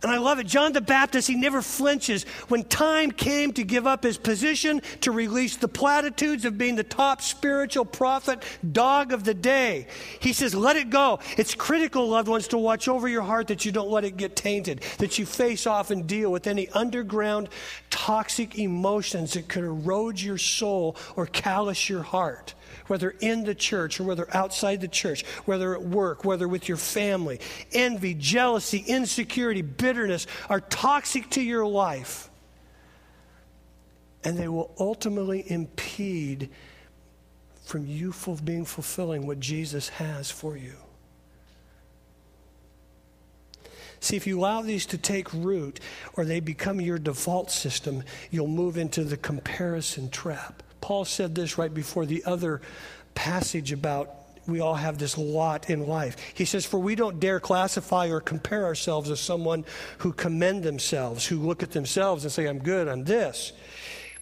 [0.00, 0.46] And I love it.
[0.46, 2.22] John the Baptist, he never flinches.
[2.46, 6.84] When time came to give up his position, to release the platitudes of being the
[6.84, 9.88] top spiritual prophet, dog of the day,
[10.20, 11.18] he says, Let it go.
[11.36, 14.36] It's critical, loved ones, to watch over your heart that you don't let it get
[14.36, 17.48] tainted, that you face off and deal with any underground
[17.90, 22.54] toxic emotions that could erode your soul or callous your heart
[22.88, 26.76] whether in the church or whether outside the church, whether at work, whether with your
[26.76, 27.40] family.
[27.72, 32.30] Envy, jealousy, insecurity, bitterness are toxic to your life.
[34.24, 36.50] And they will ultimately impede
[37.64, 38.14] from you
[38.44, 40.74] being fulfilling what Jesus has for you.
[44.00, 45.80] See, if you allow these to take root
[46.14, 50.62] or they become your default system, you'll move into the comparison trap.
[50.80, 52.60] Paul said this right before the other
[53.14, 54.14] passage about
[54.46, 56.16] we all have this lot in life.
[56.32, 59.66] He says, For we don't dare classify or compare ourselves as someone
[59.98, 63.52] who commend themselves, who look at themselves and say, I'm good, I'm this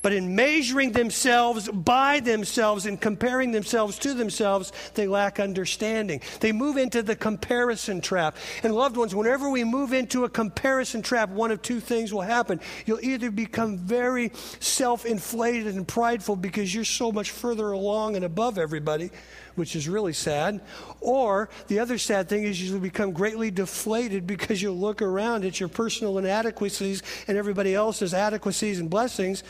[0.06, 6.20] but in measuring themselves by themselves and comparing themselves to themselves, they lack understanding.
[6.38, 8.36] They move into the comparison trap.
[8.62, 12.20] And, loved ones, whenever we move into a comparison trap, one of two things will
[12.20, 12.60] happen.
[12.86, 14.30] You'll either become very
[14.60, 19.10] self inflated and prideful because you're so much further along and above everybody,
[19.56, 20.60] which is really sad.
[21.00, 25.58] Or the other sad thing is you'll become greatly deflated because you'll look around at
[25.58, 29.42] your personal inadequacies and everybody else's adequacies and blessings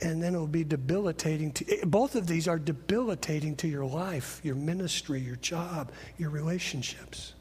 [0.00, 4.40] and then it'll be debilitating to eh, both of these are debilitating to your life
[4.42, 7.32] your ministry your job your relationships.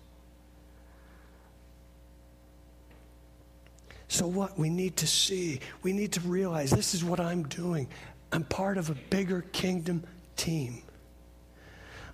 [4.08, 7.88] So what we need to see we need to realize this is what i'm doing.
[8.32, 10.04] I'm part of a bigger kingdom
[10.38, 10.82] team.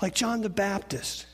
[0.02, 1.28] Like john the baptist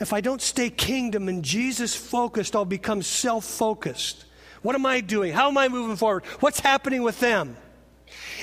[0.00, 4.26] if i don't stay kingdom and jesus focused i'll become self-focused.
[4.60, 5.32] What am i doing?
[5.32, 6.26] How am i moving forward?
[6.40, 7.56] What's happening with them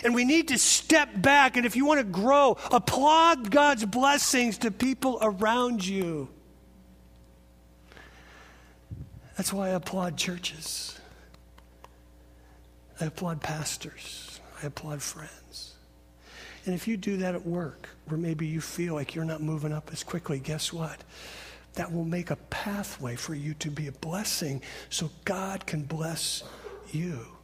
[0.03, 1.57] and we need to step back.
[1.57, 6.30] And if you want to grow, applaud God's blessings to people around you.
[9.38, 10.99] That's why I applaud churches.
[12.99, 14.39] I applaud pastors.
[14.61, 15.76] I applaud friends.
[16.66, 19.74] And if you do that at work, where maybe you feel like you're not moving
[19.74, 21.03] up as quickly, guess what?
[21.74, 26.43] That will make a pathway for you to be a blessing so God can bless
[26.91, 27.35] you.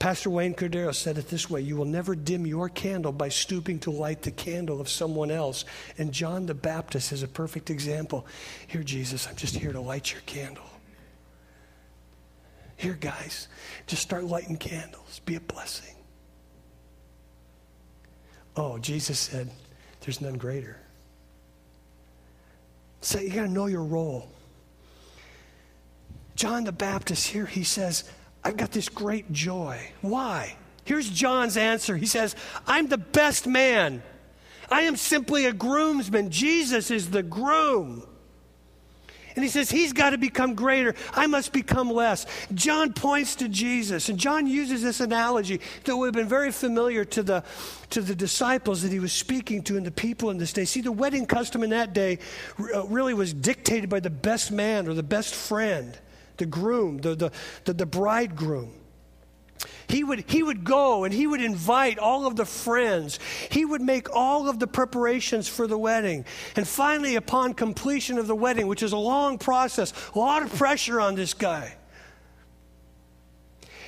[0.00, 3.78] Pastor Wayne Cordeiro said it this way You will never dim your candle by stooping
[3.80, 5.66] to light the candle of someone else.
[5.98, 8.26] And John the Baptist is a perfect example.
[8.66, 10.64] Here, Jesus, I'm just here to light your candle.
[12.76, 13.48] Here, guys,
[13.86, 15.20] just start lighting candles.
[15.26, 15.94] Be a blessing.
[18.56, 19.50] Oh, Jesus said,
[20.00, 20.78] There's none greater.
[23.02, 24.30] So you got to know your role.
[26.36, 28.04] John the Baptist here, he says,
[28.42, 29.80] I've got this great joy.
[30.00, 30.56] Why?
[30.84, 31.96] Here's John's answer.
[31.96, 32.34] He says,
[32.66, 34.02] I'm the best man.
[34.70, 36.30] I am simply a groomsman.
[36.30, 38.06] Jesus is the groom.
[39.36, 40.94] And he says, He's got to become greater.
[41.12, 42.26] I must become less.
[42.54, 47.04] John points to Jesus, and John uses this analogy that would have been very familiar
[47.06, 47.44] to the,
[47.90, 50.64] to the disciples that he was speaking to and the people in this day.
[50.64, 52.18] See, the wedding custom in that day
[52.58, 55.96] uh, really was dictated by the best man or the best friend
[56.40, 57.32] the groom, the, the,
[57.64, 58.72] the, the bridegroom.
[59.88, 63.18] He would, he would go and he would invite all of the friends.
[63.50, 66.24] He would make all of the preparations for the wedding.
[66.56, 70.54] And finally, upon completion of the wedding, which is a long process, a lot of
[70.54, 71.76] pressure on this guy,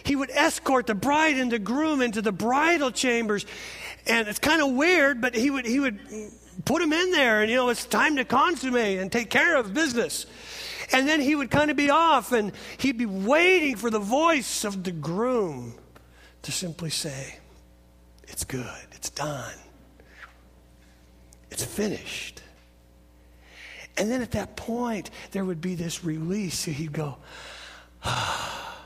[0.05, 3.47] he would escort the bride and the groom into the bridal chambers.
[4.07, 6.01] And it's kind of weird, but he would, he would
[6.65, 9.73] put them in there and, you know, it's time to consummate and take care of
[9.73, 10.27] business.
[10.93, 14.65] And then he would kind of be off and he'd be waiting for the voice
[14.65, 15.75] of the groom
[16.43, 17.39] to simply say,
[18.29, 19.55] It's good, it's done,
[21.51, 22.43] it's finished.
[23.97, 26.65] And then at that point, there would be this release.
[26.65, 27.19] He'd go,
[28.05, 28.79] ah,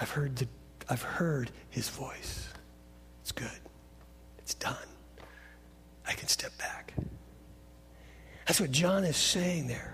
[0.00, 0.48] I've heard the,
[0.88, 2.48] I've heard his voice.
[3.22, 3.50] It's good.
[4.38, 4.76] It's done.
[6.06, 6.94] I can step back.
[8.46, 9.93] That's what John is saying there.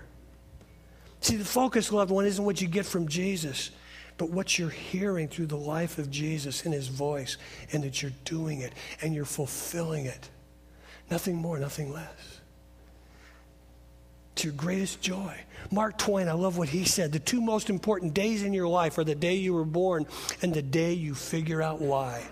[1.31, 3.71] See, the focus, loved one, isn't what you get from Jesus,
[4.17, 7.37] but what you're hearing through the life of Jesus in his voice,
[7.71, 10.29] and that you're doing it and you're fulfilling it.
[11.09, 12.41] Nothing more, nothing less.
[14.33, 15.33] It's your greatest joy.
[15.71, 17.13] Mark Twain, I love what he said.
[17.13, 20.07] The two most important days in your life are the day you were born
[20.41, 22.25] and the day you figure out why.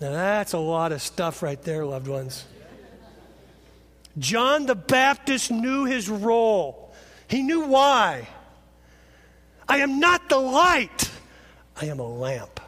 [0.00, 2.44] Now, that's a lot of stuff right there, loved ones.
[4.18, 6.92] John the Baptist knew his role,
[7.28, 8.28] he knew why.
[9.68, 11.10] I am not the light,
[11.80, 12.60] I am a lamp.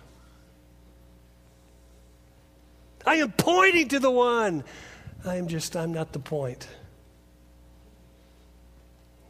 [3.07, 4.62] I am pointing to the one.
[5.24, 6.68] I am just, I'm not the point.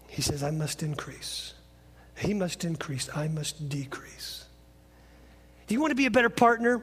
[0.09, 1.55] He says, I must increase.
[2.17, 3.09] He must increase.
[3.15, 4.45] I must decrease.
[5.67, 6.83] Do you want to be a better partner?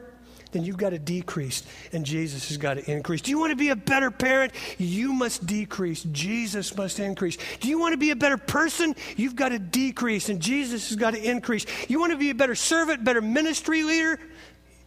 [0.52, 3.20] Then you've got to decrease and Jesus has got to increase.
[3.20, 4.52] Do you want to be a better parent?
[4.78, 6.02] You must decrease.
[6.04, 7.36] Jesus must increase.
[7.60, 8.94] Do you want to be a better person?
[9.16, 11.66] You've got to decrease and Jesus has got to increase.
[11.88, 14.18] You want to be a better servant, better ministry leader?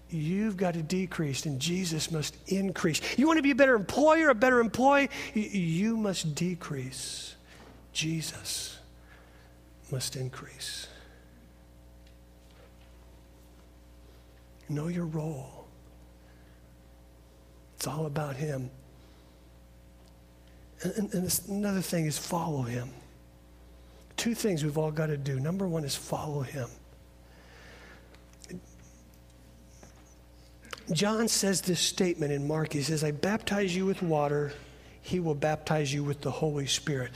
[0.09, 3.01] You've got to decrease and Jesus must increase.
[3.18, 5.09] You want to be a better employer, a better employee?
[5.34, 7.36] You must decrease.
[7.93, 8.78] Jesus
[9.91, 10.88] must increase.
[14.72, 15.67] Know your role.
[17.76, 18.69] It's all about Him.
[20.84, 22.89] And, and, and another thing is follow Him.
[24.15, 25.39] Two things we've all got to do.
[25.39, 26.69] Number one is follow Him.
[30.93, 32.74] John says this statement in Mark.
[32.74, 34.53] He says, I baptize you with water,
[35.01, 37.11] he will baptize you with the Holy Spirit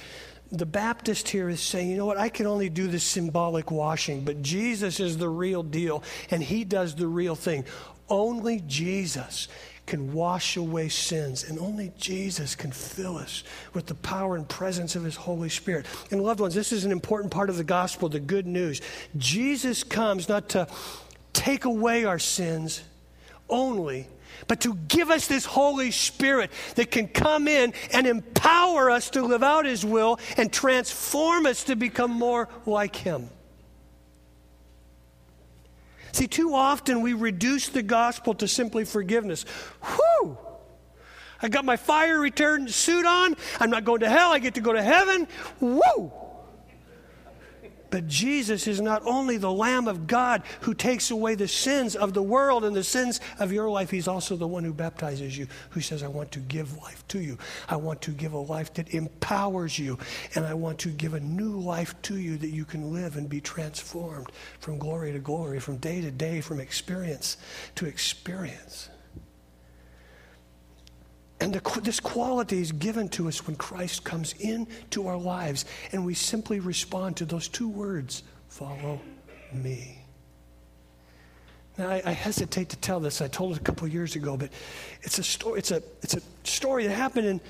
[0.58, 4.24] the Baptist here is saying, you know what, I can only do this symbolic washing,
[4.24, 7.66] but Jesus is the real deal, and he does the real thing.
[8.10, 9.47] Only Jesus
[9.86, 13.43] can wash away sins, and only Jesus can fill us
[13.74, 15.86] with the power and presence of His Holy Spirit.
[16.12, 18.82] And, loved ones, this is an important part of the gospel, the good news.
[19.18, 20.68] Jesus comes not to
[21.34, 22.82] take away our sins
[23.49, 24.08] only,
[24.48, 29.22] but to give us this Holy Spirit that can come in and empower us to
[29.24, 33.30] live out His will and transform us to become more like Him.
[36.12, 39.44] See, too often we reduce the gospel to simply forgiveness.
[39.84, 40.38] Whew!
[41.42, 43.36] I got my fire return suit on.
[43.60, 44.32] I'm not going to hell.
[44.32, 45.28] I get to go to heaven.
[45.60, 46.12] Woo!
[47.90, 52.14] But Jesus is not only the Lamb of God who takes away the sins of
[52.14, 55.48] the world and the sins of your life, He's also the one who baptizes you,
[55.70, 57.38] who says, I want to give life to you.
[57.70, 59.98] I want to give a life that empowers you,
[60.36, 63.30] and I want to give a new life to you that you can live and
[63.30, 67.38] be transformed from glory to glory, from day to day, from experience
[67.76, 68.90] to experience.
[71.46, 76.04] And the, this quality is given to us when Christ comes into our lives and
[76.04, 79.00] we simply respond to those two words follow
[79.54, 80.00] me.
[81.78, 83.22] Now, I, I, hesitate to tell this.
[83.22, 84.50] I told it a couple years ago, but
[85.04, 85.60] it's a story.
[85.60, 87.41] It's a it's a story that happened, and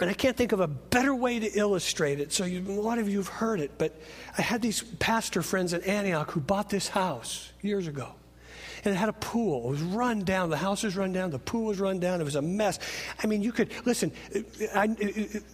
[0.00, 2.32] I can't think of a better way to illustrate it.
[2.32, 3.94] So, you, a lot of you have heard it, but
[4.36, 8.08] I had these pastor friends in Antioch who bought this house years ago,
[8.84, 9.68] and it had a pool.
[9.68, 10.50] It was run down.
[10.50, 11.30] The house was run down.
[11.30, 12.20] The pool was run down.
[12.20, 12.78] It was a mess.
[13.22, 14.12] I mean, you could, listen,
[14.74, 14.84] I,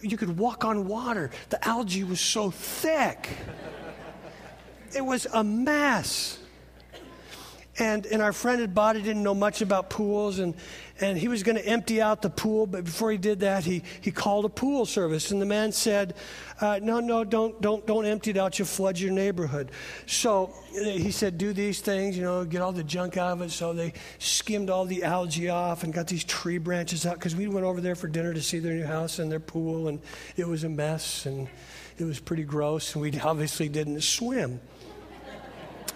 [0.01, 1.31] you could walk on water.
[1.49, 3.29] The algae was so thick.
[4.95, 6.39] It was a mess.
[7.77, 10.53] And, and our friend had bought didn't know much about pools, and,
[11.01, 12.65] and he was going to empty out the pool.
[12.65, 16.15] But before he did that, he, he called a pool service, and the man said,
[16.61, 18.57] uh, "No, no, don't, don't, don't empty it out.
[18.57, 19.71] You'll flood your neighborhood."
[20.05, 23.41] So uh, he said, "Do these things, you know, get all the junk out of
[23.41, 27.35] it." So they skimmed all the algae off and got these tree branches out because
[27.35, 29.99] we went over there for dinner to see their new house and their pool, and
[30.37, 31.49] it was a mess and
[31.97, 34.59] it was pretty gross, and we obviously didn't swim.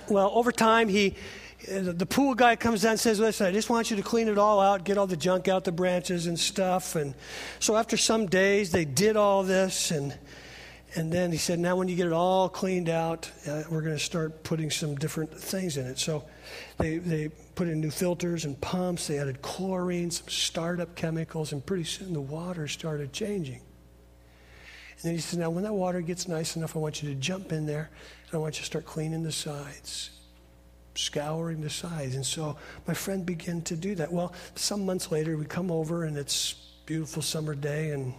[0.10, 1.16] Well, over time, he
[1.68, 4.38] the pool guy comes down and says, Listen, I just want you to clean it
[4.38, 6.96] all out, get all the junk out, the branches and stuff.
[6.96, 7.14] And
[7.60, 9.92] so after some days, they did all this.
[9.92, 10.18] And,
[10.96, 13.98] and then he said, Now, when you get it all cleaned out, uh, we're going
[13.98, 16.00] to start putting some different things in it.
[16.00, 16.24] So
[16.78, 19.08] they, they put in new filters and pumps.
[19.08, 23.60] They added chlorine, some startup chemicals, and pretty soon the water started changing.
[24.92, 27.16] And then he said, Now, when that water gets nice enough, I want you to
[27.16, 27.90] jump in there
[28.28, 30.12] and I want you to start cleaning the sides
[30.96, 32.16] scouring the sides.
[32.16, 34.12] And so my friend began to do that.
[34.12, 36.54] Well, some months later, we come over and it's
[36.86, 38.14] beautiful summer day and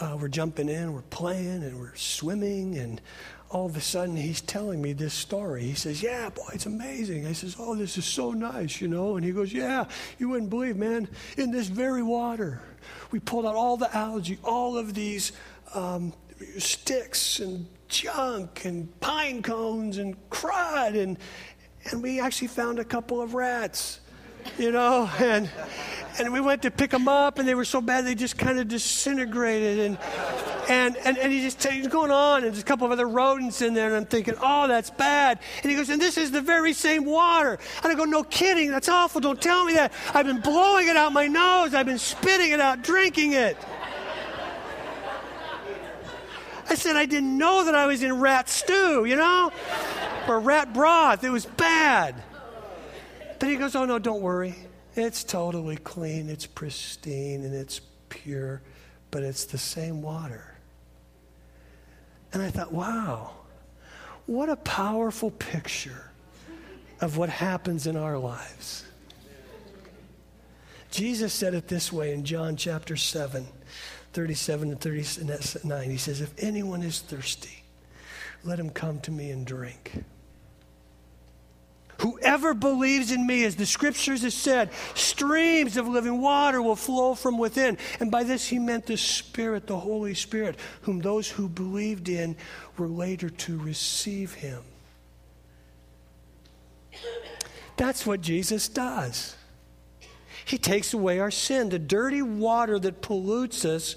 [0.00, 3.00] uh, we're jumping in, we're playing, and we're swimming, and
[3.50, 5.62] all of a sudden he's telling me this story.
[5.62, 7.26] He says, Yeah, boy, it's amazing.
[7.26, 9.16] I says, Oh, this is so nice, you know.
[9.16, 9.84] And he goes, Yeah,
[10.18, 12.60] you wouldn't believe, man, in this very water,
[13.12, 15.32] we pulled out all the algae, all of these
[15.74, 16.12] um,
[16.58, 21.16] sticks and junk and pine cones and crud and
[21.84, 24.00] and we actually found a couple of rats
[24.58, 25.48] you know and
[26.18, 28.58] and we went to pick them up and they were so bad they just kind
[28.58, 29.98] of disintegrated and
[30.68, 33.62] and and, and he just he's going on and there's a couple of other rodents
[33.62, 35.38] in there and i'm thinking oh that's bad.
[35.62, 37.60] And he goes and this is the very same water.
[37.84, 39.92] And i go no kidding that's awful don't tell me that.
[40.12, 43.56] I've been blowing it out my nose i've been spitting it out drinking it
[46.68, 49.52] I said, I didn't know that I was in rat stew, you know,
[50.28, 51.24] or rat broth.
[51.24, 52.22] It was bad.
[53.38, 54.54] But he goes, Oh, no, don't worry.
[54.96, 58.62] It's totally clean, it's pristine, and it's pure,
[59.10, 60.54] but it's the same water.
[62.32, 63.32] And I thought, wow,
[64.26, 66.10] what a powerful picture
[67.00, 68.84] of what happens in our lives.
[70.90, 73.46] Jesus said it this way in John chapter 7.
[74.14, 77.64] 37 and 39, he says, If anyone is thirsty,
[78.44, 80.04] let him come to me and drink.
[81.98, 87.14] Whoever believes in me, as the scriptures have said, streams of living water will flow
[87.14, 87.78] from within.
[87.98, 92.36] And by this he meant the Spirit, the Holy Spirit, whom those who believed in
[92.76, 94.62] were later to receive him.
[97.76, 99.36] That's what Jesus does.
[100.44, 103.96] He takes away our sin, the dirty water that pollutes us.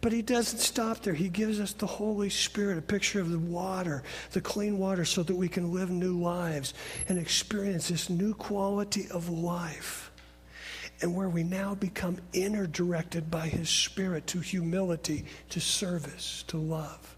[0.00, 1.14] But he doesn't stop there.
[1.14, 4.02] He gives us the Holy Spirit, a picture of the water,
[4.32, 6.74] the clean water, so that we can live new lives
[7.08, 10.10] and experience this new quality of life.
[11.00, 16.58] And where we now become inner directed by his Spirit to humility, to service, to
[16.58, 17.16] love.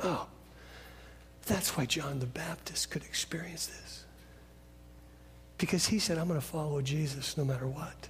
[0.00, 0.26] Oh,
[1.44, 3.83] that's why John the Baptist could experience this.
[5.58, 8.08] Because he said, I'm going to follow Jesus no matter what.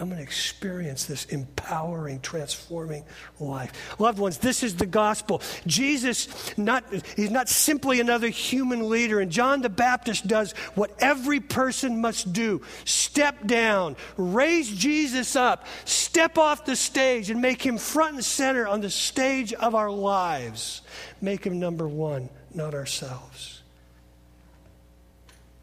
[0.00, 3.04] I'm going to experience this empowering, transforming
[3.38, 4.00] life.
[4.00, 5.42] Loved ones, this is the gospel.
[5.66, 6.84] Jesus, not,
[7.16, 9.20] he's not simply another human leader.
[9.20, 15.66] And John the Baptist does what every person must do step down, raise Jesus up,
[15.84, 19.90] step off the stage, and make him front and center on the stage of our
[19.90, 20.80] lives.
[21.20, 23.59] Make him number one, not ourselves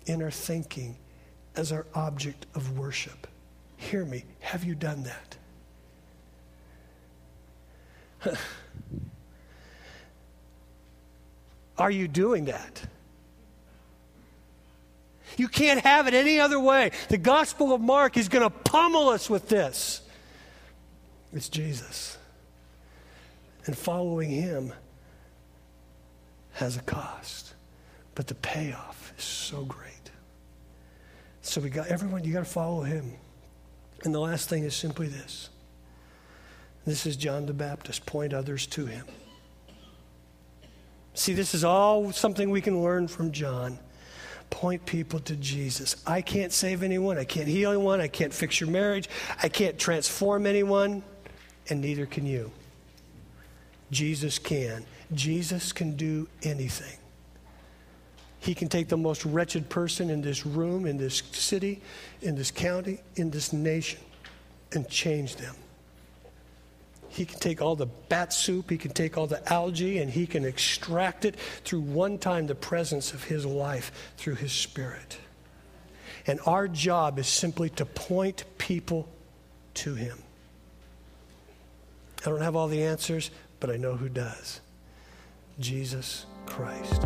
[0.08, 0.98] in our thinking
[1.56, 3.28] as our object of worship.
[3.78, 4.26] Hear me.
[4.40, 5.38] Have you done that?
[11.78, 12.82] Are you doing that?
[15.38, 16.92] You can't have it any other way.
[17.10, 20.02] The Gospel of Mark is going to pummel us with this.
[21.32, 22.18] It's Jesus.
[23.66, 24.74] And following him
[26.54, 27.54] has a cost,
[28.16, 29.97] but the payoff is so great.
[31.48, 33.14] So we got everyone, you got to follow him.
[34.04, 35.50] And the last thing is simply this.
[36.86, 38.06] This is John the Baptist.
[38.06, 39.06] Point others to him.
[41.14, 43.80] See, this is all something we can learn from John.
[44.50, 45.96] Point people to Jesus.
[46.06, 47.18] I can't save anyone.
[47.18, 48.02] I can't heal anyone.
[48.02, 49.08] I can't fix your marriage.
[49.42, 51.02] I can't transform anyone.
[51.70, 52.52] And neither can you.
[53.90, 54.86] Jesus can.
[55.14, 56.98] Jesus can do anything.
[58.40, 61.82] He can take the most wretched person in this room, in this city,
[62.22, 64.00] in this county, in this nation,
[64.74, 65.56] and change them.
[67.10, 70.28] He can take all the bat soup, he can take all the algae, and he
[70.28, 75.18] can extract it through one time the presence of his life through his spirit.
[76.28, 79.08] And our job is simply to point people
[79.76, 80.18] to him.
[82.26, 84.60] I don't have all the answers, but I know who does
[85.60, 87.06] Jesus Christ.